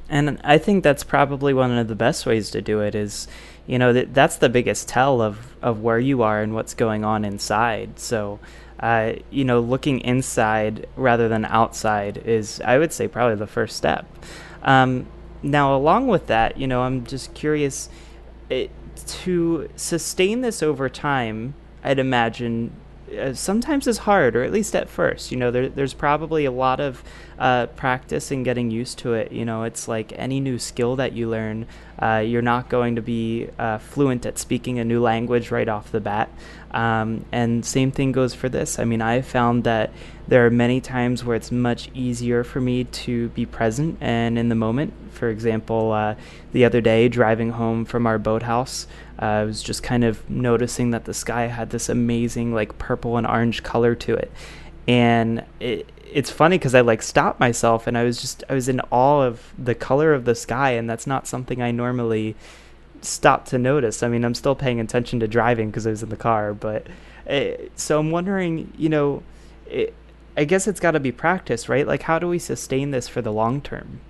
And 0.09 0.41
I 0.43 0.59
think 0.59 0.85
that's 0.85 1.05
probably 1.05 1.53
one 1.53 1.77
of 1.77 1.89
the 1.89 1.95
best 1.95 2.25
ways 2.25 2.51
to 2.51 2.63
do 2.63 2.81
it 2.81 2.95
is, 2.95 3.29
you 3.67 3.79
know, 3.79 3.93
that 3.93 4.15
that's 4.15 4.37
the 4.37 4.49
biggest 4.49 4.89
tell 4.89 5.21
of, 5.21 5.55
of 5.61 5.83
where 5.83 5.99
you 5.99 6.23
are 6.23 6.41
and 6.41 6.55
what's 6.55 6.73
going 6.73 7.05
on 7.05 7.25
inside. 7.25 7.99
So, 7.99 8.41
uh, 8.81 9.15
you 9.31 9.45
know, 9.45 9.61
looking 9.61 10.01
inside 10.01 10.89
rather 10.97 11.29
than 11.29 11.45
outside 11.45 12.19
is, 12.19 12.61
I 12.65 12.79
would 12.79 12.93
say, 12.93 13.07
probably 13.07 13.37
the 13.37 13.47
first 13.47 13.77
step. 13.77 14.07
Um, 14.63 15.07
now, 15.43 15.77
along 15.77 16.09
with 16.09 16.27
that, 16.29 16.57
you 16.57 16.67
know, 16.67 16.83
I'm 16.83 17.05
just 17.05 17.35
curious 17.35 17.91
it, 18.49 18.71
to 19.07 19.69
sustain 19.77 20.41
this 20.41 20.63
over 20.63 20.89
time. 20.89 21.55
I'd 21.85 21.99
imagine 21.99 22.73
uh, 23.17 23.35
sometimes 23.35 23.87
is 23.87 23.99
hard, 23.99 24.37
or 24.37 24.43
at 24.43 24.53
least 24.53 24.75
at 24.75 24.89
first. 24.89 25.31
You 25.31 25.37
know, 25.37 25.51
there, 25.51 25.69
there's 25.69 25.95
probably 25.95 26.45
a 26.45 26.51
lot 26.51 26.81
of 26.81 27.03
uh, 27.39 27.67
practice 27.67 28.31
and 28.31 28.45
getting 28.45 28.71
used 28.71 28.99
to 28.99 29.15
it. 29.15 29.33
You 29.33 29.45
know, 29.45 29.63
it's 29.63 29.89
like 29.89 30.13
any 30.17 30.41
new 30.41 30.59
skill 30.59 30.97
that 30.97 31.13
you 31.13 31.29
learn, 31.29 31.67
uh, 32.01 32.23
you're 32.25 32.43
not 32.43 32.69
going 32.69 32.97
to 32.97 33.03
be 33.03 33.49
uh, 33.59 33.79
fluent 33.79 34.27
at 34.27 34.39
speaking 34.39 34.79
a 34.79 34.85
new 34.85 35.01
language 35.01 35.51
right 35.51 35.69
off 35.69 35.93
the 35.93 36.01
bat. 36.01 36.31
Um, 36.71 37.25
and 37.33 37.65
same 37.65 37.91
thing 37.91 38.13
goes 38.13 38.35
for 38.35 38.49
this. 38.49 38.79
I 38.79 38.85
mean, 38.85 39.01
I 39.01 39.23
found 39.23 39.65
that 39.65 39.91
there 40.27 40.45
are 40.45 40.51
many 40.51 40.81
times 40.81 41.25
where 41.25 41.35
it's 41.35 41.51
much 41.51 41.91
easier 41.95 42.45
for 42.45 42.61
me 42.61 42.85
to 42.85 43.29
be 43.31 43.47
present 43.47 43.97
and 44.01 44.39
in 44.39 44.49
the 44.51 44.55
moment. 44.55 44.93
For 45.13 45.31
example, 45.31 45.93
uh, 45.93 46.15
the 46.53 46.65
other 46.65 46.81
day 46.81 47.09
driving 47.09 47.51
home 47.51 47.85
from 47.85 48.07
our 48.07 48.19
boathouse, 48.19 48.87
uh, 49.21 49.25
I 49.25 49.45
was 49.45 49.63
just 49.63 49.83
kind 49.83 50.05
of 50.05 50.29
noticing 50.31 50.91
that 50.91 51.05
the 51.05 51.15
sky 51.15 51.47
had 51.47 51.71
this 51.71 51.89
amazing 51.89 52.55
like 52.55 52.79
purple 52.79 53.17
and 53.17 53.27
orange 53.27 53.63
color 53.63 53.95
to 53.97 54.15
it, 54.15 54.31
and 54.87 55.45
it, 55.61 55.91
it's 56.11 56.31
funny 56.31 56.59
because 56.59 56.75
I 56.75 56.81
like 56.81 57.03
stopped 57.03 57.39
myself 57.41 57.87
and 57.87 57.99
I 57.99 58.05
was 58.05 58.21
just 58.21 58.45
I 58.49 58.55
was 58.55 58.69
in 58.69 58.81
awe 58.91 59.23
of 59.23 59.53
the 59.59 59.75
color 59.75 60.15
of 60.15 60.25
the 60.25 60.35
sky, 60.35 60.71
and 60.71 60.89
that's 60.89 61.07
not 61.07 61.27
something 61.27 61.61
I 61.61 61.71
normally 61.71 62.37
stop 63.03 63.45
to 63.47 63.59
notice. 63.59 64.03
I 64.03 64.09
mean, 64.09 64.25
I'm 64.25 64.35
still 64.35 64.55
paying 64.55 64.81
attention 64.81 65.21
to 65.21 65.29
driving 65.29 65.71
because 65.71 65.87
I 65.87 65.91
was 65.91 66.03
in 66.03 66.09
the 66.09 66.17
car, 66.17 66.55
but 66.55 66.87
it, 67.27 67.61
eh, 67.61 67.69
so 67.77 67.99
I'm 67.99 68.11
wondering, 68.11 68.73
you 68.77 68.89
know, 68.89 69.23
it, 69.67 69.95
I 70.37 70.45
guess 70.45 70.67
it's 70.67 70.81
got 70.81 70.93
to 70.93 71.01
be 71.01 71.13
practice, 71.13 71.69
right? 71.69 71.87
Like, 71.87 72.03
how 72.03 72.19
do 72.19 72.29
we 72.29 72.39
sustain 72.39 72.91
this 72.91 73.09
for 73.09 73.21
the 73.21 73.33
long 73.33 73.61
term? 73.61 74.01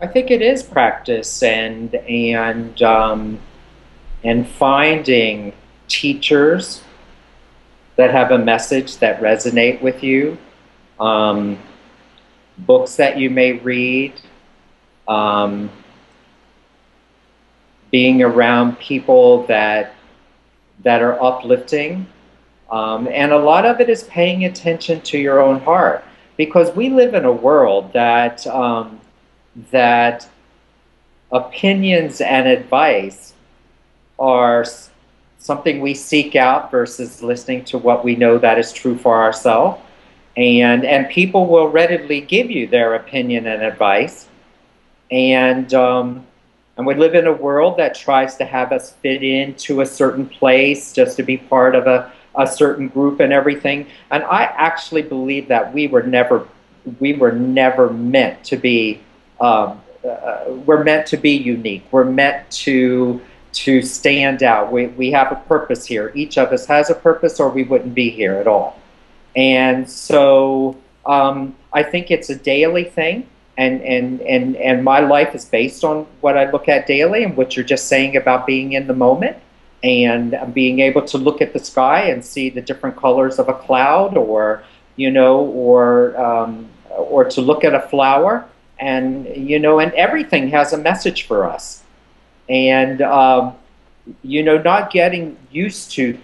I 0.00 0.06
think 0.06 0.30
it 0.30 0.40
is 0.40 0.62
practice 0.62 1.42
and 1.42 1.94
and 1.94 2.80
um, 2.82 3.38
and 4.24 4.46
finding 4.46 5.52
teachers 5.88 6.82
that 7.96 8.10
have 8.10 8.30
a 8.30 8.38
message 8.38 8.98
that 8.98 9.20
resonate 9.20 9.80
with 9.82 10.02
you, 10.02 10.38
um, 10.98 11.58
books 12.58 12.96
that 12.96 13.18
you 13.18 13.30
may 13.30 13.52
read. 13.52 14.12
Um, 15.08 15.70
being 17.90 18.22
around 18.22 18.78
people 18.78 19.46
that 19.46 19.94
that 20.82 21.02
are 21.02 21.22
uplifting. 21.22 22.06
Um, 22.70 23.08
and 23.08 23.32
a 23.32 23.38
lot 23.38 23.66
of 23.66 23.80
it 23.80 23.90
is 23.90 24.04
paying 24.04 24.44
attention 24.44 25.00
to 25.02 25.18
your 25.18 25.40
own 25.40 25.60
heart 25.60 26.04
because 26.36 26.74
we 26.74 26.88
live 26.88 27.14
in 27.14 27.24
a 27.24 27.32
world 27.32 27.92
that 27.92 28.46
um, 28.46 29.00
that 29.70 30.28
opinions 31.32 32.20
and 32.20 32.46
advice 32.48 33.34
are 34.20 34.64
something 35.38 35.80
we 35.80 35.94
seek 35.94 36.36
out 36.36 36.70
versus 36.70 37.22
listening 37.22 37.64
to 37.64 37.78
what 37.78 38.04
we 38.04 38.14
know 38.14 38.38
that 38.38 38.58
is 38.58 38.72
true 38.72 38.96
for 38.96 39.22
ourselves. 39.22 39.82
And 40.36 40.84
and 40.84 41.08
people 41.08 41.46
will 41.46 41.68
readily 41.68 42.20
give 42.20 42.50
you 42.50 42.68
their 42.68 42.94
opinion 42.94 43.46
and 43.46 43.62
advice. 43.62 44.28
And 45.10 45.72
um, 45.74 46.26
and 46.76 46.86
we 46.86 46.94
live 46.94 47.14
in 47.14 47.26
a 47.26 47.32
world 47.32 47.78
that 47.78 47.94
tries 47.94 48.36
to 48.36 48.44
have 48.44 48.72
us 48.72 48.92
fit 48.92 49.22
into 49.22 49.80
a 49.80 49.86
certain 49.86 50.26
place 50.26 50.92
just 50.92 51.16
to 51.16 51.22
be 51.22 51.36
part 51.36 51.74
of 51.74 51.86
a, 51.86 52.12
a 52.36 52.46
certain 52.46 52.88
group 52.88 53.20
and 53.20 53.32
everything. 53.32 53.86
And 54.10 54.22
I 54.24 54.44
actually 54.44 55.02
believe 55.02 55.48
that 55.48 55.74
we 55.74 55.88
were 55.88 56.02
never 56.02 56.46
we 56.98 57.14
were 57.14 57.32
never 57.32 57.90
meant 57.90 58.44
to 58.44 58.56
be 58.56 59.00
um, 59.40 59.80
uh, 60.08 60.44
we're 60.64 60.84
meant 60.84 61.06
to 61.08 61.16
be 61.16 61.32
unique. 61.32 61.84
We're 61.90 62.04
meant 62.04 62.50
to 62.50 63.20
to 63.52 63.82
stand 63.82 64.42
out. 64.42 64.72
We, 64.72 64.86
we 64.88 65.10
have 65.10 65.32
a 65.32 65.36
purpose 65.36 65.86
here. 65.86 66.12
Each 66.14 66.38
of 66.38 66.52
us 66.52 66.66
has 66.66 66.90
a 66.90 66.94
purpose, 66.94 67.40
or 67.40 67.48
we 67.48 67.64
wouldn't 67.64 67.94
be 67.94 68.10
here 68.10 68.34
at 68.34 68.46
all. 68.46 68.78
And 69.34 69.88
so 69.88 70.76
um, 71.06 71.56
I 71.72 71.82
think 71.82 72.10
it's 72.10 72.30
a 72.30 72.36
daily 72.36 72.84
thing 72.84 73.26
and 73.60 73.82
and 73.82 74.22
and 74.22 74.56
and 74.56 74.82
my 74.82 75.00
life 75.00 75.34
is 75.34 75.44
based 75.44 75.84
on 75.84 76.06
what 76.22 76.36
I 76.36 76.50
look 76.50 76.66
at 76.66 76.86
daily 76.86 77.24
and 77.24 77.36
what 77.36 77.56
you're 77.56 77.64
just 77.64 77.88
saying 77.88 78.16
about 78.16 78.46
being 78.46 78.72
in 78.72 78.86
the 78.86 78.94
moment 78.94 79.36
and 79.82 80.34
being 80.54 80.80
able 80.80 81.02
to 81.02 81.18
look 81.18 81.42
at 81.42 81.52
the 81.52 81.58
sky 81.58 82.04
and 82.04 82.24
see 82.24 82.48
the 82.48 82.62
different 82.62 82.96
colors 82.96 83.38
of 83.38 83.50
a 83.50 83.54
cloud 83.54 84.16
or 84.16 84.62
you 84.96 85.10
know 85.10 85.40
or 85.40 86.18
um, 86.18 86.70
or 86.88 87.24
to 87.24 87.42
look 87.42 87.62
at 87.62 87.74
a 87.74 87.80
flower 87.80 88.48
and 88.78 89.26
you 89.36 89.58
know 89.58 89.78
and 89.78 89.92
everything 89.92 90.48
has 90.48 90.72
a 90.72 90.78
message 90.78 91.26
for 91.26 91.44
us 91.44 91.79
and 92.50 93.00
um, 93.00 93.54
you 94.22 94.42
know 94.42 94.58
not 94.58 94.90
getting 94.90 95.38
used 95.50 95.92
to 95.92 96.18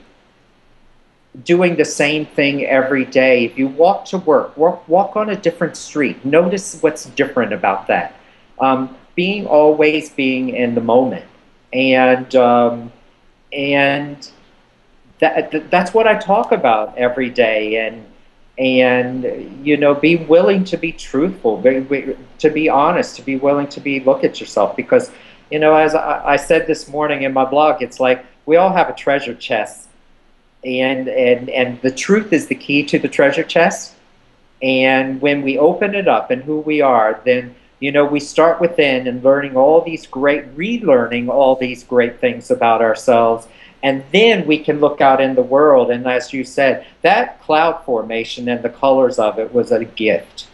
doing 1.44 1.76
the 1.76 1.84
same 1.84 2.26
thing 2.26 2.64
every 2.64 3.04
day. 3.04 3.44
If 3.44 3.58
you 3.58 3.68
walk 3.68 4.06
to 4.06 4.18
work, 4.18 4.56
walk, 4.56 4.88
walk 4.88 5.16
on 5.16 5.30
a 5.30 5.36
different 5.36 5.76
street. 5.76 6.24
Notice 6.24 6.82
what's 6.82 7.06
different 7.06 7.52
about 7.52 7.86
that. 7.86 8.14
Um, 8.58 8.96
being 9.14 9.46
always 9.46 10.10
being 10.10 10.50
in 10.50 10.74
the 10.74 10.80
moment, 10.80 11.24
and 11.72 12.34
um, 12.36 12.92
and 13.52 14.28
that 15.20 15.70
that's 15.70 15.94
what 15.94 16.06
I 16.06 16.18
talk 16.18 16.52
about 16.52 16.96
every 16.98 17.30
day. 17.30 17.86
And 17.86 18.04
and 18.58 19.66
you 19.66 19.76
know, 19.76 19.94
be 19.94 20.16
willing 20.16 20.64
to 20.64 20.76
be 20.76 20.92
truthful, 20.92 21.58
be, 21.58 22.16
to 22.38 22.50
be 22.50 22.68
honest, 22.68 23.16
to 23.16 23.22
be 23.22 23.36
willing 23.36 23.68
to 23.68 23.80
be 23.80 24.00
look 24.00 24.24
at 24.24 24.40
yourself 24.40 24.74
because 24.76 25.10
you 25.50 25.58
know, 25.58 25.74
as 25.74 25.94
I, 25.94 26.32
I 26.32 26.36
said 26.36 26.66
this 26.66 26.88
morning 26.88 27.22
in 27.22 27.32
my 27.32 27.44
blog, 27.44 27.82
it's 27.82 28.00
like 28.00 28.24
we 28.46 28.56
all 28.56 28.72
have 28.72 28.88
a 28.88 28.94
treasure 28.94 29.34
chest. 29.34 29.88
And 30.64 31.08
and 31.08 31.48
and 31.50 31.80
the 31.82 31.90
truth 31.90 32.32
is 32.32 32.48
the 32.48 32.54
key 32.54 32.84
to 32.86 32.98
the 32.98 33.08
treasure 33.08 33.44
chest. 33.44 33.94
And 34.62 35.20
when 35.20 35.42
we 35.42 35.58
open 35.58 35.94
it 35.94 36.08
up 36.08 36.30
and 36.30 36.42
who 36.42 36.60
we 36.60 36.80
are 36.80 37.20
then 37.24 37.54
you 37.78 37.92
know 37.92 38.06
we 38.06 38.18
start 38.18 38.58
within 38.58 39.06
and 39.06 39.22
learning 39.22 39.54
all 39.54 39.82
these 39.82 40.06
great 40.06 40.56
relearning 40.56 41.28
all 41.28 41.56
these 41.56 41.84
great 41.84 42.20
things 42.20 42.50
about 42.50 42.82
ourselves. 42.82 43.46
And 43.82 44.02
then 44.10 44.46
we 44.46 44.58
can 44.58 44.80
look 44.80 45.00
out 45.00 45.20
in 45.20 45.34
the 45.36 45.42
world. 45.42 45.90
And 45.90 46.06
as 46.06 46.32
you 46.32 46.42
said 46.42 46.86
that 47.02 47.40
cloud 47.42 47.84
formation 47.84 48.48
and 48.48 48.62
the 48.62 48.70
colors 48.70 49.18
of 49.18 49.38
it 49.38 49.52
was 49.52 49.70
a 49.70 49.84
gift. 49.84 50.48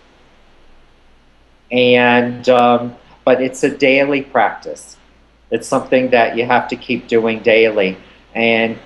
And 1.70 2.46
um, 2.50 2.96
but 3.24 3.40
it's 3.42 3.62
a 3.62 3.70
daily 3.70 4.22
practice 4.22 4.96
it's 5.50 5.68
something 5.68 6.10
that 6.10 6.36
you 6.36 6.46
have 6.46 6.68
to 6.68 6.76
keep 6.76 7.08
doing 7.08 7.40
daily 7.42 7.96
and 8.34 8.78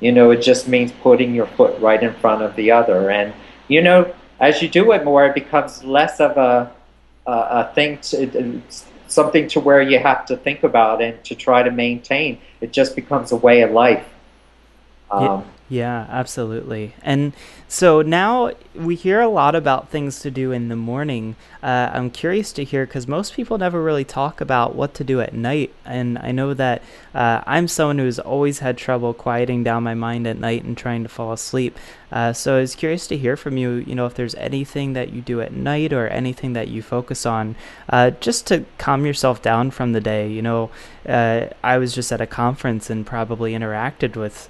you 0.00 0.12
know, 0.12 0.30
it 0.30 0.42
just 0.42 0.68
means 0.68 0.92
putting 1.02 1.34
your 1.34 1.46
foot 1.46 1.80
right 1.80 2.02
in 2.02 2.12
front 2.14 2.42
of 2.42 2.54
the 2.56 2.70
other. 2.70 3.10
And, 3.10 3.32
you 3.68 3.80
know, 3.80 4.14
as 4.40 4.60
you 4.60 4.68
do 4.68 4.92
it 4.92 5.04
more, 5.04 5.26
it 5.26 5.34
becomes 5.34 5.82
less 5.84 6.20
of 6.20 6.36
a, 6.36 6.70
a, 7.26 7.32
a 7.32 7.72
thing, 7.74 7.98
to, 7.98 8.60
something 9.08 9.48
to 9.48 9.60
where 9.60 9.80
you 9.80 9.98
have 9.98 10.26
to 10.26 10.36
think 10.36 10.62
about 10.62 11.00
and 11.00 11.22
to 11.24 11.34
try 11.34 11.62
to 11.62 11.70
maintain. 11.70 12.38
It 12.60 12.72
just 12.72 12.96
becomes 12.96 13.32
a 13.32 13.36
way 13.36 13.62
of 13.62 13.70
life. 13.70 14.06
Um, 15.10 15.44
yeah, 15.74 16.06
absolutely. 16.08 16.94
And 17.02 17.32
so 17.66 18.00
now 18.00 18.52
we 18.76 18.94
hear 18.94 19.20
a 19.20 19.28
lot 19.28 19.56
about 19.56 19.88
things 19.88 20.20
to 20.20 20.30
do 20.30 20.52
in 20.52 20.68
the 20.68 20.76
morning. 20.76 21.34
Uh, 21.64 21.90
I'm 21.92 22.10
curious 22.10 22.52
to 22.52 22.62
hear 22.62 22.86
because 22.86 23.08
most 23.08 23.34
people 23.34 23.58
never 23.58 23.82
really 23.82 24.04
talk 24.04 24.40
about 24.40 24.76
what 24.76 24.94
to 24.94 25.02
do 25.02 25.20
at 25.20 25.34
night. 25.34 25.74
And 25.84 26.16
I 26.18 26.30
know 26.30 26.54
that 26.54 26.82
uh, 27.12 27.42
I'm 27.44 27.66
someone 27.66 27.98
who's 27.98 28.20
always 28.20 28.60
had 28.60 28.78
trouble 28.78 29.14
quieting 29.14 29.64
down 29.64 29.82
my 29.82 29.94
mind 29.94 30.28
at 30.28 30.38
night 30.38 30.62
and 30.62 30.78
trying 30.78 31.02
to 31.02 31.08
fall 31.08 31.32
asleep. 31.32 31.76
Uh, 32.12 32.32
so 32.32 32.58
I 32.58 32.60
was 32.60 32.76
curious 32.76 33.08
to 33.08 33.16
hear 33.16 33.36
from 33.36 33.56
you, 33.56 33.72
you 33.72 33.96
know, 33.96 34.06
if 34.06 34.14
there's 34.14 34.36
anything 34.36 34.92
that 34.92 35.12
you 35.12 35.22
do 35.22 35.40
at 35.40 35.52
night 35.52 35.92
or 35.92 36.06
anything 36.06 36.52
that 36.52 36.68
you 36.68 36.82
focus 36.82 37.26
on 37.26 37.56
uh, 37.88 38.10
just 38.10 38.46
to 38.46 38.64
calm 38.78 39.04
yourself 39.04 39.42
down 39.42 39.72
from 39.72 39.90
the 39.90 40.00
day. 40.00 40.30
You 40.30 40.42
know, 40.42 40.70
uh, 41.08 41.48
I 41.64 41.78
was 41.78 41.92
just 41.92 42.12
at 42.12 42.20
a 42.20 42.28
conference 42.28 42.88
and 42.90 43.04
probably 43.04 43.54
interacted 43.54 44.14
with 44.14 44.48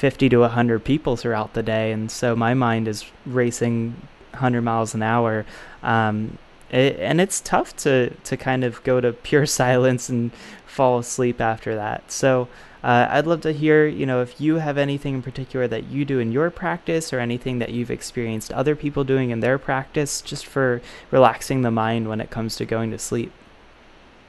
50 0.00 0.30
to 0.30 0.38
100 0.38 0.82
people 0.82 1.14
throughout 1.18 1.52
the 1.52 1.62
day 1.62 1.92
and 1.92 2.10
so 2.10 2.34
my 2.34 2.54
mind 2.54 2.88
is 2.88 3.04
racing 3.26 3.94
100 4.30 4.62
miles 4.62 4.94
an 4.94 5.02
hour 5.02 5.44
um, 5.82 6.38
it, 6.70 6.98
and 6.98 7.20
it's 7.20 7.38
tough 7.42 7.76
to 7.76 8.08
to 8.24 8.34
kind 8.34 8.64
of 8.64 8.82
go 8.82 8.98
to 8.98 9.12
pure 9.28 9.44
silence 9.44 10.08
and 10.08 10.32
fall 10.64 10.98
asleep 10.98 11.38
after 11.38 11.74
that 11.74 12.10
so 12.10 12.48
uh, 12.82 13.08
I'd 13.10 13.26
love 13.26 13.42
to 13.42 13.52
hear, 13.52 13.86
you 13.86 14.06
know, 14.06 14.22
if 14.22 14.40
you 14.40 14.54
have 14.54 14.78
anything 14.78 15.16
in 15.16 15.22
particular 15.22 15.68
that 15.68 15.88
you 15.88 16.06
do 16.06 16.18
in 16.18 16.32
your 16.32 16.48
practice 16.48 17.12
or 17.12 17.18
anything 17.20 17.58
that 17.58 17.72
you've 17.72 17.90
experienced 17.90 18.50
other 18.54 18.74
people 18.74 19.04
doing 19.04 19.28
in 19.28 19.40
their 19.40 19.58
practice 19.58 20.22
just 20.22 20.46
for 20.46 20.80
relaxing 21.10 21.60
the 21.60 21.70
mind 21.70 22.08
when 22.08 22.22
it 22.22 22.30
comes 22.30 22.56
to 22.56 22.64
going 22.64 22.90
to 22.90 22.98
sleep. 22.98 23.32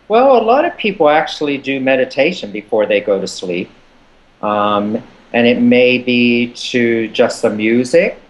Well, 0.10 0.36
a 0.36 0.44
lot 0.44 0.66
of 0.66 0.76
people 0.76 1.08
actually 1.08 1.60
do 1.60 1.80
meditation 1.80 2.52
before 2.52 2.86
they 2.86 3.00
go 3.00 3.22
to 3.22 3.28
sleep. 3.28 3.72
Um, 4.42 5.02
and 5.34 5.48
it 5.48 5.62
may 5.62 5.98
be 5.98 6.48
to 6.54 7.08
just 7.10 7.42
the 7.42 7.50
music 7.50 8.22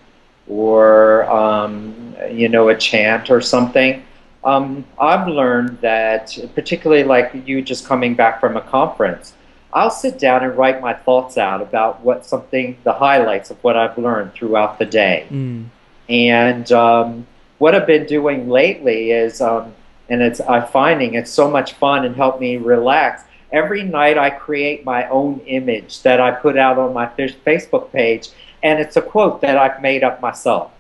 or 0.48 1.30
um, 1.32 2.16
you 2.32 2.50
know 2.50 2.70
a 2.70 2.76
chant 2.76 3.30
or 3.30 3.42
something. 3.42 4.04
Um, 4.44 4.86
I've 5.00 5.28
learned 5.28 5.80
that, 5.82 6.38
particularly 6.56 7.04
like 7.04 7.32
you 7.46 7.62
just 7.62 7.86
coming 7.86 8.16
back 8.16 8.40
from 8.40 8.58
a 8.58 8.62
conference, 8.62 9.34
I'll 9.74 9.92
sit 9.92 10.18
down 10.20 10.44
and 10.44 10.58
write 10.58 10.82
my 10.82 10.94
thoughts 10.94 11.38
out 11.38 11.62
about 11.62 12.02
what 12.02 12.26
something, 12.26 12.78
the 12.84 12.94
highlights 12.94 13.52
of 13.52 13.64
what 13.64 13.78
I've 13.78 13.98
learned 13.98 14.34
throughout 14.34 14.80
the 14.80 14.86
day. 14.86 15.28
Mm. 15.30 15.68
And 16.10 16.72
um, 16.72 17.28
what 17.60 17.76
I've 17.76 17.88
been 17.88 18.06
doing 18.06 18.50
lately 18.50 19.12
is, 19.12 19.40
um, 19.42 19.74
and 20.10 20.22
it's 20.22 20.42
I'm 20.42 20.68
finding 20.68 21.14
it's 21.14 21.32
so 21.32 21.50
much 21.50 21.74
fun 21.74 22.04
and 22.06 22.16
help 22.16 22.42
me 22.42 22.58
relax 22.58 23.24
every 23.52 23.84
night 23.84 24.18
I 24.18 24.30
create 24.30 24.86
my 24.86 25.08
own 25.10 25.42
image 25.42 26.02
that 26.04 26.20
I 26.20 26.32
put 26.32 26.58
out 26.58 26.78
on 26.78 26.94
my 26.94 27.08
Facebook 27.08 27.92
page, 27.92 28.30
and 28.64 28.80
it's 28.80 28.96
a 28.96 29.02
quote 29.02 29.42
that 29.42 29.58
I've 29.58 29.82
made 29.82 30.04
up 30.04 30.22
myself. 30.22 30.72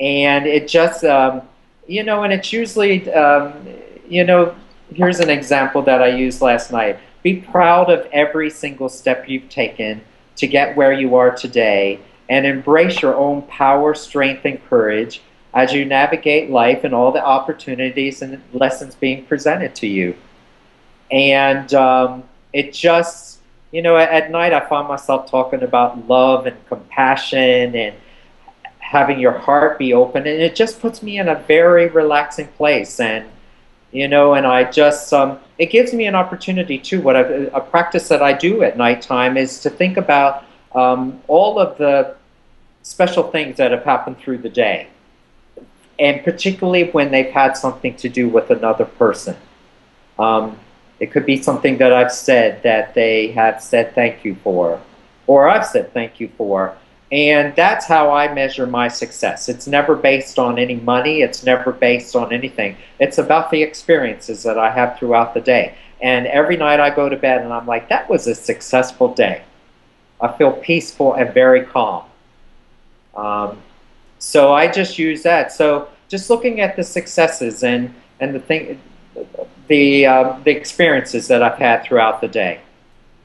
And 0.00 0.46
it 0.46 0.68
just, 0.68 1.04
um, 1.04 1.42
you 1.86 2.02
know, 2.02 2.24
and 2.24 2.32
it's 2.32 2.52
usually, 2.52 3.12
um, 3.12 3.54
you 4.08 4.24
know, 4.24 4.54
here's 4.92 5.20
an 5.20 5.30
example 5.30 5.82
that 5.82 6.02
I 6.02 6.08
used 6.08 6.40
last 6.40 6.72
night. 6.72 6.98
Be 7.22 7.36
proud 7.36 7.90
of 7.90 8.06
every 8.12 8.50
single 8.50 8.88
step 8.88 9.28
you've 9.28 9.48
taken 9.48 10.02
to 10.36 10.46
get 10.46 10.76
where 10.76 10.92
you 10.92 11.14
are 11.14 11.34
today 11.34 12.00
and 12.28 12.46
embrace 12.46 13.02
your 13.02 13.14
own 13.14 13.42
power, 13.42 13.94
strength, 13.94 14.44
and 14.44 14.62
courage 14.68 15.22
as 15.52 15.72
you 15.72 15.84
navigate 15.84 16.50
life 16.50 16.82
and 16.82 16.92
all 16.92 17.12
the 17.12 17.24
opportunities 17.24 18.20
and 18.22 18.42
lessons 18.52 18.94
being 18.96 19.24
presented 19.24 19.74
to 19.76 19.86
you. 19.86 20.14
And 21.10 21.72
um, 21.74 22.24
it 22.52 22.72
just, 22.72 23.40
you 23.72 23.82
know, 23.82 23.96
at, 23.96 24.30
night 24.30 24.52
I 24.52 24.60
find 24.60 24.88
myself 24.88 25.30
talking 25.30 25.62
about 25.62 26.08
love 26.08 26.46
and 26.46 26.56
compassion 26.68 27.74
and 27.74 27.94
having 28.78 29.18
your 29.18 29.32
heart 29.32 29.78
be 29.78 29.92
open, 29.92 30.26
and 30.26 30.40
it 30.40 30.54
just 30.54 30.80
puts 30.80 31.02
me 31.02 31.18
in 31.18 31.28
a 31.28 31.34
very 31.34 31.88
relaxing 31.88 32.46
place. 32.48 33.00
And 33.00 33.26
you 33.90 34.08
know, 34.08 34.34
and 34.34 34.46
I 34.46 34.70
just 34.70 35.12
um, 35.12 35.38
it 35.58 35.66
gives 35.66 35.92
me 35.92 36.06
an 36.06 36.14
opportunity 36.14 36.78
too. 36.78 37.00
What 37.00 37.16
I've, 37.16 37.52
a 37.54 37.60
practice 37.60 38.08
that 38.08 38.22
I 38.22 38.32
do 38.32 38.62
at 38.62 38.76
nighttime 38.76 39.36
is 39.36 39.60
to 39.60 39.70
think 39.70 39.96
about 39.96 40.44
um, 40.74 41.20
all 41.28 41.58
of 41.58 41.78
the 41.78 42.16
special 42.82 43.30
things 43.30 43.56
that 43.56 43.70
have 43.70 43.84
happened 43.84 44.18
through 44.18 44.38
the 44.38 44.48
day, 44.48 44.88
and 45.98 46.22
particularly 46.22 46.90
when 46.90 47.10
they've 47.10 47.32
had 47.32 47.56
something 47.56 47.96
to 47.96 48.08
do 48.08 48.28
with 48.28 48.50
another 48.50 48.84
person. 48.84 49.36
Um, 50.18 50.58
it 51.04 51.10
could 51.10 51.26
be 51.26 51.42
something 51.42 51.76
that 51.76 51.92
I've 51.92 52.10
said 52.10 52.62
that 52.62 52.94
they 52.94 53.30
have 53.32 53.62
said 53.62 53.94
thank 53.94 54.24
you 54.24 54.36
for, 54.36 54.80
or 55.26 55.50
I've 55.50 55.66
said 55.66 55.92
thank 55.92 56.18
you 56.18 56.30
for. 56.38 56.74
And 57.12 57.54
that's 57.54 57.84
how 57.84 58.10
I 58.10 58.32
measure 58.32 58.66
my 58.66 58.88
success. 58.88 59.50
It's 59.50 59.66
never 59.66 59.96
based 59.96 60.38
on 60.38 60.58
any 60.58 60.76
money, 60.76 61.20
it's 61.20 61.44
never 61.44 61.72
based 61.72 62.16
on 62.16 62.32
anything. 62.32 62.78
It's 62.98 63.18
about 63.18 63.50
the 63.50 63.62
experiences 63.62 64.42
that 64.44 64.58
I 64.58 64.70
have 64.70 64.98
throughout 64.98 65.34
the 65.34 65.42
day. 65.42 65.74
And 66.00 66.26
every 66.26 66.56
night 66.56 66.80
I 66.80 66.88
go 66.88 67.10
to 67.10 67.16
bed 67.16 67.42
and 67.42 67.52
I'm 67.52 67.66
like, 67.66 67.90
that 67.90 68.08
was 68.08 68.26
a 68.26 68.34
successful 68.34 69.12
day. 69.12 69.42
I 70.22 70.32
feel 70.38 70.52
peaceful 70.52 71.12
and 71.12 71.34
very 71.34 71.66
calm. 71.66 72.04
Um, 73.14 73.60
so 74.18 74.54
I 74.54 74.68
just 74.68 74.98
use 74.98 75.22
that. 75.24 75.52
So 75.52 75.88
just 76.08 76.30
looking 76.30 76.60
at 76.60 76.76
the 76.76 76.82
successes 76.82 77.62
and, 77.62 77.94
and 78.20 78.34
the 78.34 78.40
thing, 78.40 78.80
the 79.68 80.06
uh, 80.06 80.38
the 80.44 80.50
experiences 80.50 81.28
that 81.28 81.42
I've 81.42 81.58
had 81.58 81.84
throughout 81.84 82.20
the 82.20 82.28
day. 82.28 82.60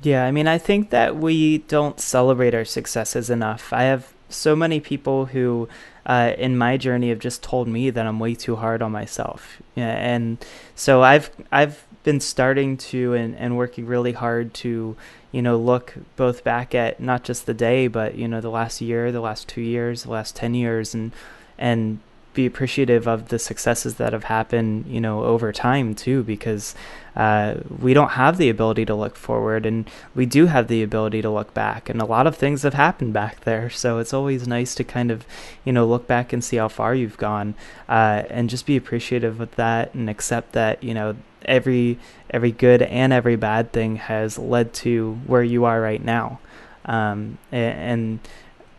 Yeah, 0.02 0.26
I 0.26 0.32
mean, 0.32 0.48
I 0.48 0.58
think 0.58 0.92
that 0.92 1.18
we 1.18 1.60
don't 1.60 2.00
celebrate 2.00 2.56
our 2.56 2.66
successes 2.66 3.30
enough. 3.30 3.74
I 3.74 3.84
have 3.84 4.14
so 4.30 4.56
many 4.56 4.80
people 4.80 5.26
who, 5.26 5.68
uh, 6.06 6.34
in 6.38 6.58
my 6.58 6.78
journey, 6.78 7.10
have 7.10 7.20
just 7.20 7.44
told 7.44 7.68
me 7.68 7.90
that 7.90 8.06
I'm 8.06 8.20
way 8.20 8.36
too 8.36 8.56
hard 8.56 8.82
on 8.82 8.92
myself. 8.92 9.62
Yeah, 9.76 9.92
and 9.92 10.44
so 10.76 11.04
I've 11.04 11.30
I've 11.52 11.86
been 12.04 12.20
starting 12.20 12.78
to 12.78 13.14
and, 13.14 13.36
and 13.36 13.58
working 13.58 13.86
really 13.86 14.14
hard 14.14 14.54
to 14.54 14.96
you 15.32 15.42
know 15.42 15.58
look 15.58 15.96
both 16.16 16.44
back 16.44 16.74
at 16.74 17.00
not 17.00 17.24
just 17.24 17.46
the 17.46 17.54
day 17.54 17.88
but 17.88 18.16
you 18.16 18.28
know 18.28 18.42
the 18.42 18.50
last 18.50 18.82
year 18.82 19.12
the 19.12 19.20
last 19.20 19.48
two 19.48 19.62
years 19.62 20.04
the 20.04 20.10
last 20.10 20.36
10 20.36 20.56
years 20.56 20.96
and 20.96 21.12
and 21.58 22.00
be 22.34 22.46
appreciative 22.46 23.08
of 23.08 23.30
the 23.30 23.40
successes 23.40 23.96
that 23.96 24.14
have 24.14 24.26
happened, 24.26 24.86
you 24.88 25.02
know, 25.02 25.24
over 25.24 25.52
time 25.52 25.96
too, 25.96 26.24
because 26.24 26.76
uh, 27.16 27.56
we 27.80 27.94
don't 27.94 28.12
have 28.12 28.38
the 28.38 28.50
ability 28.50 28.86
to 28.86 28.96
look 28.96 29.16
forward, 29.16 29.66
and 29.66 29.90
we 30.16 30.26
do 30.26 30.46
have 30.46 30.68
the 30.68 30.84
ability 30.84 31.22
to 31.22 31.30
look 31.30 31.54
back, 31.54 31.90
and 31.90 32.02
a 32.02 32.06
lot 32.06 32.28
of 32.28 32.38
things 32.38 32.62
have 32.62 32.76
happened 32.76 33.14
back 33.14 33.42
there. 33.42 33.70
So 33.80 34.00
it's 34.00 34.14
always 34.14 34.48
nice 34.48 34.76
to 34.76 34.84
kind 34.84 35.10
of, 35.10 35.26
you 35.64 35.72
know, 35.72 35.88
look 35.88 36.06
back 36.06 36.34
and 36.34 36.44
see 36.44 36.58
how 36.58 36.68
far 36.68 36.94
you've 36.94 37.18
gone, 37.18 37.56
uh, 37.88 38.24
and 38.30 38.50
just 38.50 38.66
be 38.66 38.78
appreciative 38.78 39.40
of 39.40 39.56
that, 39.56 39.94
and 39.94 40.10
accept 40.10 40.52
that, 40.52 40.84
you 40.84 40.94
know, 40.94 41.16
every 41.46 41.98
every 42.30 42.52
good 42.52 42.82
and 42.82 43.14
every 43.14 43.36
bad 43.36 43.72
thing 43.72 43.96
has 43.96 44.38
led 44.38 44.74
to 44.74 45.14
where 45.26 45.44
you 45.44 45.66
are 45.66 45.82
right 45.82 46.04
now, 46.04 46.40
um, 46.86 47.38
and, 47.52 47.80
and 47.80 48.20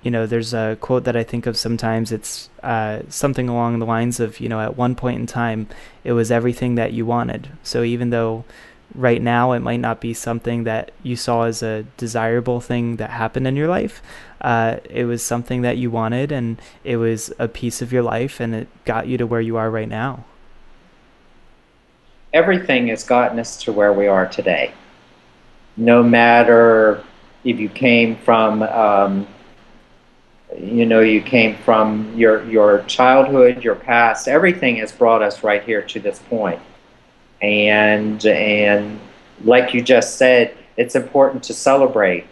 you 0.03 0.11
know, 0.11 0.27
there's 0.27 0.55
a 0.55 0.79
quote 0.81 1.05
that 1.05 1.17
I 1.17 1.23
think 1.23 1.47
of 1.47 1.57
sometimes. 1.57 2.11
It's 2.11 2.49
uh, 2.63 3.01
something 3.09 3.49
along 3.49 3.79
the 3.79 3.87
lines 3.87 4.19
of, 4.19 4.41
you 4.41 4.49
know, 4.49 4.61
at 4.61 4.77
one 4.77 4.95
point 4.95 5.21
in 5.21 5.27
time, 5.27 5.69
it 6.05 6.13
was 6.13 6.31
everything 6.31 6.77
that 6.77 6.93
you 6.93 7.05
wanted. 7.05 7.49
So 7.63 7.83
even 7.83 8.11
though 8.11 8.45
right 8.95 9.21
now 9.21 9.53
it 9.53 9.61
might 9.61 9.81
not 9.81 10.01
be 10.01 10.15
something 10.15 10.65
that 10.65 10.91
you 11.03 11.17
saw 11.17 11.43
as 11.43 11.63
a 11.63 11.85
desirable 11.97 12.61
thing 12.61 12.97
that 12.97 13.11
happened 13.11 13.47
in 13.47 13.57
your 13.57 13.69
life, 13.69 14.03
uh, 14.41 14.79
it 14.89 15.05
was 15.05 15.23
something 15.23 15.63
that 15.63 15.77
you 15.77 15.91
wanted 15.91 16.33
and 16.33 16.61
it 16.83 16.97
was 16.97 17.33
a 17.39 17.47
piece 17.47 17.83
of 17.83 17.93
your 17.93 18.03
life 18.03 18.41
and 18.41 18.55
it 18.55 18.69
got 18.87 19.07
you 19.07 19.19
to 19.19 19.27
where 19.27 19.41
you 19.41 19.57
are 19.57 19.71
right 19.71 19.89
now. 19.89 20.25
Everything 22.33 22.89
has 22.89 23.05
gotten 23.05 23.39
us 23.39 23.63
to 23.65 23.73
where 23.73 23.93
we 23.93 24.07
are 24.07 24.27
today. 24.27 24.73
No 25.77 26.03
matter 26.03 27.05
if 27.45 27.59
you 27.59 27.69
came 27.69 28.17
from, 28.17 28.63
um, 28.63 29.27
you 30.59 30.87
know 30.87 31.01
you 31.01 31.23
came 31.23 31.57
from 31.59 32.13
your 32.17 32.45
your 32.51 32.83
childhood 32.85 33.63
your 33.63 33.77
past 33.77 34.27
everything 34.27 34.77
has 34.77 34.91
brought 34.91 35.23
us 35.23 35.45
right 35.45 35.63
here 35.65 35.83
to 35.83 36.01
this 36.01 36.19
point. 36.19 36.61
And 37.43 38.25
and 38.27 39.01
like 39.45 39.73
you 39.75 39.83
just 39.83 40.17
said 40.17 40.57
it's 40.77 40.97
important 40.97 41.43
to 41.45 41.55
celebrate 41.55 42.27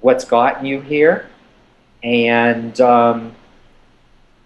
what's 0.00 0.24
gotten 0.24 0.66
you 0.66 0.80
here. 0.80 1.30
And 2.02 2.78
um, 2.80 3.34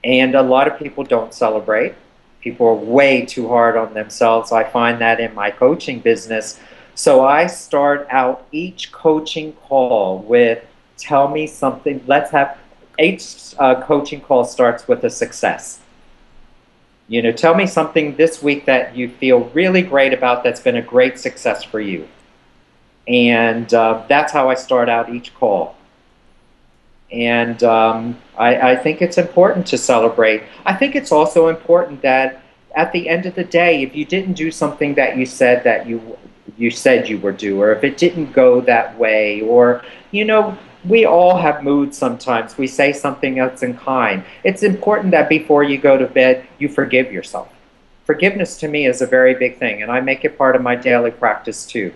and 0.05 0.35
a 0.35 0.43
lot 0.43 0.69
of 0.69 0.79
people 0.79 1.03
don't 1.03 1.35
celebrate. 1.35 1.95
People 2.41 2.69
are 2.69 2.75
way 2.75 3.27
too 3.27 3.49
hard 3.49 3.77
on 3.77 3.93
themselves. 3.95 4.53
I 4.53 4.63
find 4.63 5.01
that 5.01 5.19
in 5.19 5.35
my 5.35 5.51
coaching 5.51 5.99
business. 5.99 6.61
So 6.95 7.25
i 7.25 7.47
start 7.47 8.07
out 8.11 8.47
each 8.53 8.93
coaching 8.93 9.53
call 9.53 10.19
with 10.19 10.65
tell 10.97 11.29
me 11.29 11.47
something. 11.47 12.03
Let's 12.07 12.31
have 12.31 12.59
each 12.99 13.55
uh, 13.59 13.81
coaching 13.83 14.21
call 14.21 14.45
starts 14.45 14.89
with 14.89 15.05
a 15.05 15.11
success. 15.11 15.81
You 17.07 17.23
know, 17.23 17.33
tell 17.33 17.55
me 17.55 17.67
something 17.67 18.17
this 18.17 18.43
week 18.43 18.67
that 18.67 18.97
you 18.97 19.09
feel 19.09 19.45
really 19.55 19.83
great 19.83 20.13
about 20.13 20.45
that's 20.45 20.61
been 20.61 20.77
a 20.77 20.83
great 20.83 21.19
success 21.19 21.65
for 21.65 21.81
you. 21.81 22.07
And 23.07 23.73
uh, 23.73 24.05
that's 24.09 24.33
how 24.33 24.51
I 24.51 24.55
start 24.55 24.91
out 24.91 25.13
each 25.15 25.35
call. 25.35 25.75
And 27.11 27.63
um, 27.65 28.19
I, 28.37 28.73
I 28.73 28.77
think 28.77 29.01
it's 29.01 29.17
important 29.17 29.67
to 29.69 29.79
celebrate. 29.79 30.43
I 30.67 30.75
think 30.75 30.95
it's 30.95 31.11
also 31.11 31.49
important 31.49 32.03
that 32.03 32.43
at 32.75 32.93
the 32.93 33.09
end 33.09 33.25
of 33.25 33.35
the 33.35 33.45
day, 33.45 33.83
if 33.83 33.97
you 33.97 34.05
didn't 34.05 34.35
do 34.35 34.51
something 34.51 34.95
that 34.95 35.17
you 35.17 35.25
said 35.25 35.65
that 35.65 35.87
you 35.87 36.19
you 36.57 36.71
said 36.71 37.09
you 37.09 37.19
were 37.19 37.33
due, 37.33 37.61
or 37.61 37.73
if 37.73 37.85
it 37.85 37.97
didn't 37.97 38.33
go 38.33 38.61
that 38.63 38.99
way, 38.99 39.41
or 39.43 39.83
you 40.11 40.25
know, 40.25 40.59
we 40.89 41.05
all 41.05 41.37
have 41.37 41.63
moods 41.63 41.99
sometimes. 41.99 42.57
We 42.57 42.67
say 42.67 42.93
something 42.93 43.35
that's 43.35 43.63
unkind. 43.63 44.25
It's 44.43 44.63
important 44.63 45.11
that 45.11 45.29
before 45.29 45.63
you 45.63 45.79
go 45.79 45.99
to 45.99 46.07
bed, 46.07 46.47
you 46.59 46.69
forgive 46.69 47.13
yourself. 47.13 47.53
Forgiveness 48.05 48.57
to 48.59 48.69
me 48.69 48.87
is 48.87 49.03
a 49.03 49.07
very 49.07 49.35
big 49.35 49.59
thing, 49.59 49.83
and 49.83 49.93
I 49.93 50.01
make 50.01 50.25
it 50.25 50.39
part 50.39 50.57
of 50.57 50.63
my 50.63 50.75
daily 50.75 51.11
practice 51.11 51.67
too. 51.67 51.93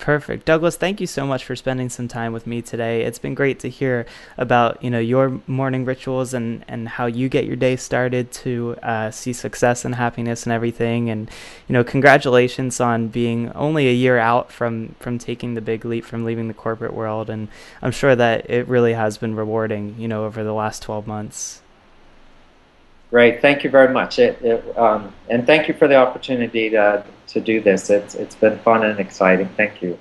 Perfect. 0.00 0.46
Douglas, 0.46 0.76
thank 0.76 0.98
you 0.98 1.06
so 1.06 1.26
much 1.26 1.44
for 1.44 1.54
spending 1.54 1.90
some 1.90 2.08
time 2.08 2.32
with 2.32 2.46
me 2.46 2.62
today. 2.62 3.02
It's 3.02 3.18
been 3.18 3.34
great 3.34 3.60
to 3.60 3.68
hear 3.68 4.06
about, 4.38 4.82
you 4.82 4.88
know, 4.88 4.98
your 4.98 5.42
morning 5.46 5.84
rituals 5.84 6.32
and, 6.32 6.64
and 6.66 6.88
how 6.88 7.04
you 7.04 7.28
get 7.28 7.44
your 7.44 7.54
day 7.54 7.76
started 7.76 8.32
to 8.32 8.76
uh, 8.82 9.10
see 9.10 9.34
success 9.34 9.84
and 9.84 9.94
happiness 9.94 10.44
and 10.44 10.54
everything. 10.54 11.10
And, 11.10 11.30
you 11.68 11.74
know, 11.74 11.84
congratulations 11.84 12.80
on 12.80 13.08
being 13.08 13.52
only 13.52 13.88
a 13.88 13.92
year 13.92 14.16
out 14.16 14.50
from, 14.50 14.94
from 15.00 15.18
taking 15.18 15.52
the 15.52 15.60
big 15.60 15.84
leap 15.84 16.06
from 16.06 16.24
leaving 16.24 16.48
the 16.48 16.54
corporate 16.54 16.94
world. 16.94 17.28
And 17.28 17.48
I'm 17.82 17.92
sure 17.92 18.16
that 18.16 18.48
it 18.48 18.66
really 18.68 18.94
has 18.94 19.18
been 19.18 19.36
rewarding, 19.36 19.96
you 19.98 20.08
know, 20.08 20.24
over 20.24 20.42
the 20.42 20.54
last 20.54 20.82
12 20.82 21.06
months. 21.06 21.60
Great. 23.10 23.42
Thank 23.42 23.64
you 23.64 23.70
very 23.70 23.92
much. 23.92 24.20
It, 24.20 24.40
it, 24.40 24.78
um, 24.78 25.12
and 25.28 25.44
thank 25.44 25.66
you 25.66 25.74
for 25.74 25.88
the 25.88 25.96
opportunity 25.96 26.70
to, 26.70 27.04
to 27.28 27.40
do 27.40 27.60
this. 27.60 27.90
It's, 27.90 28.14
it's 28.14 28.36
been 28.36 28.58
fun 28.60 28.84
and 28.84 29.00
exciting. 29.00 29.48
Thank 29.56 29.82
you. 29.82 29.98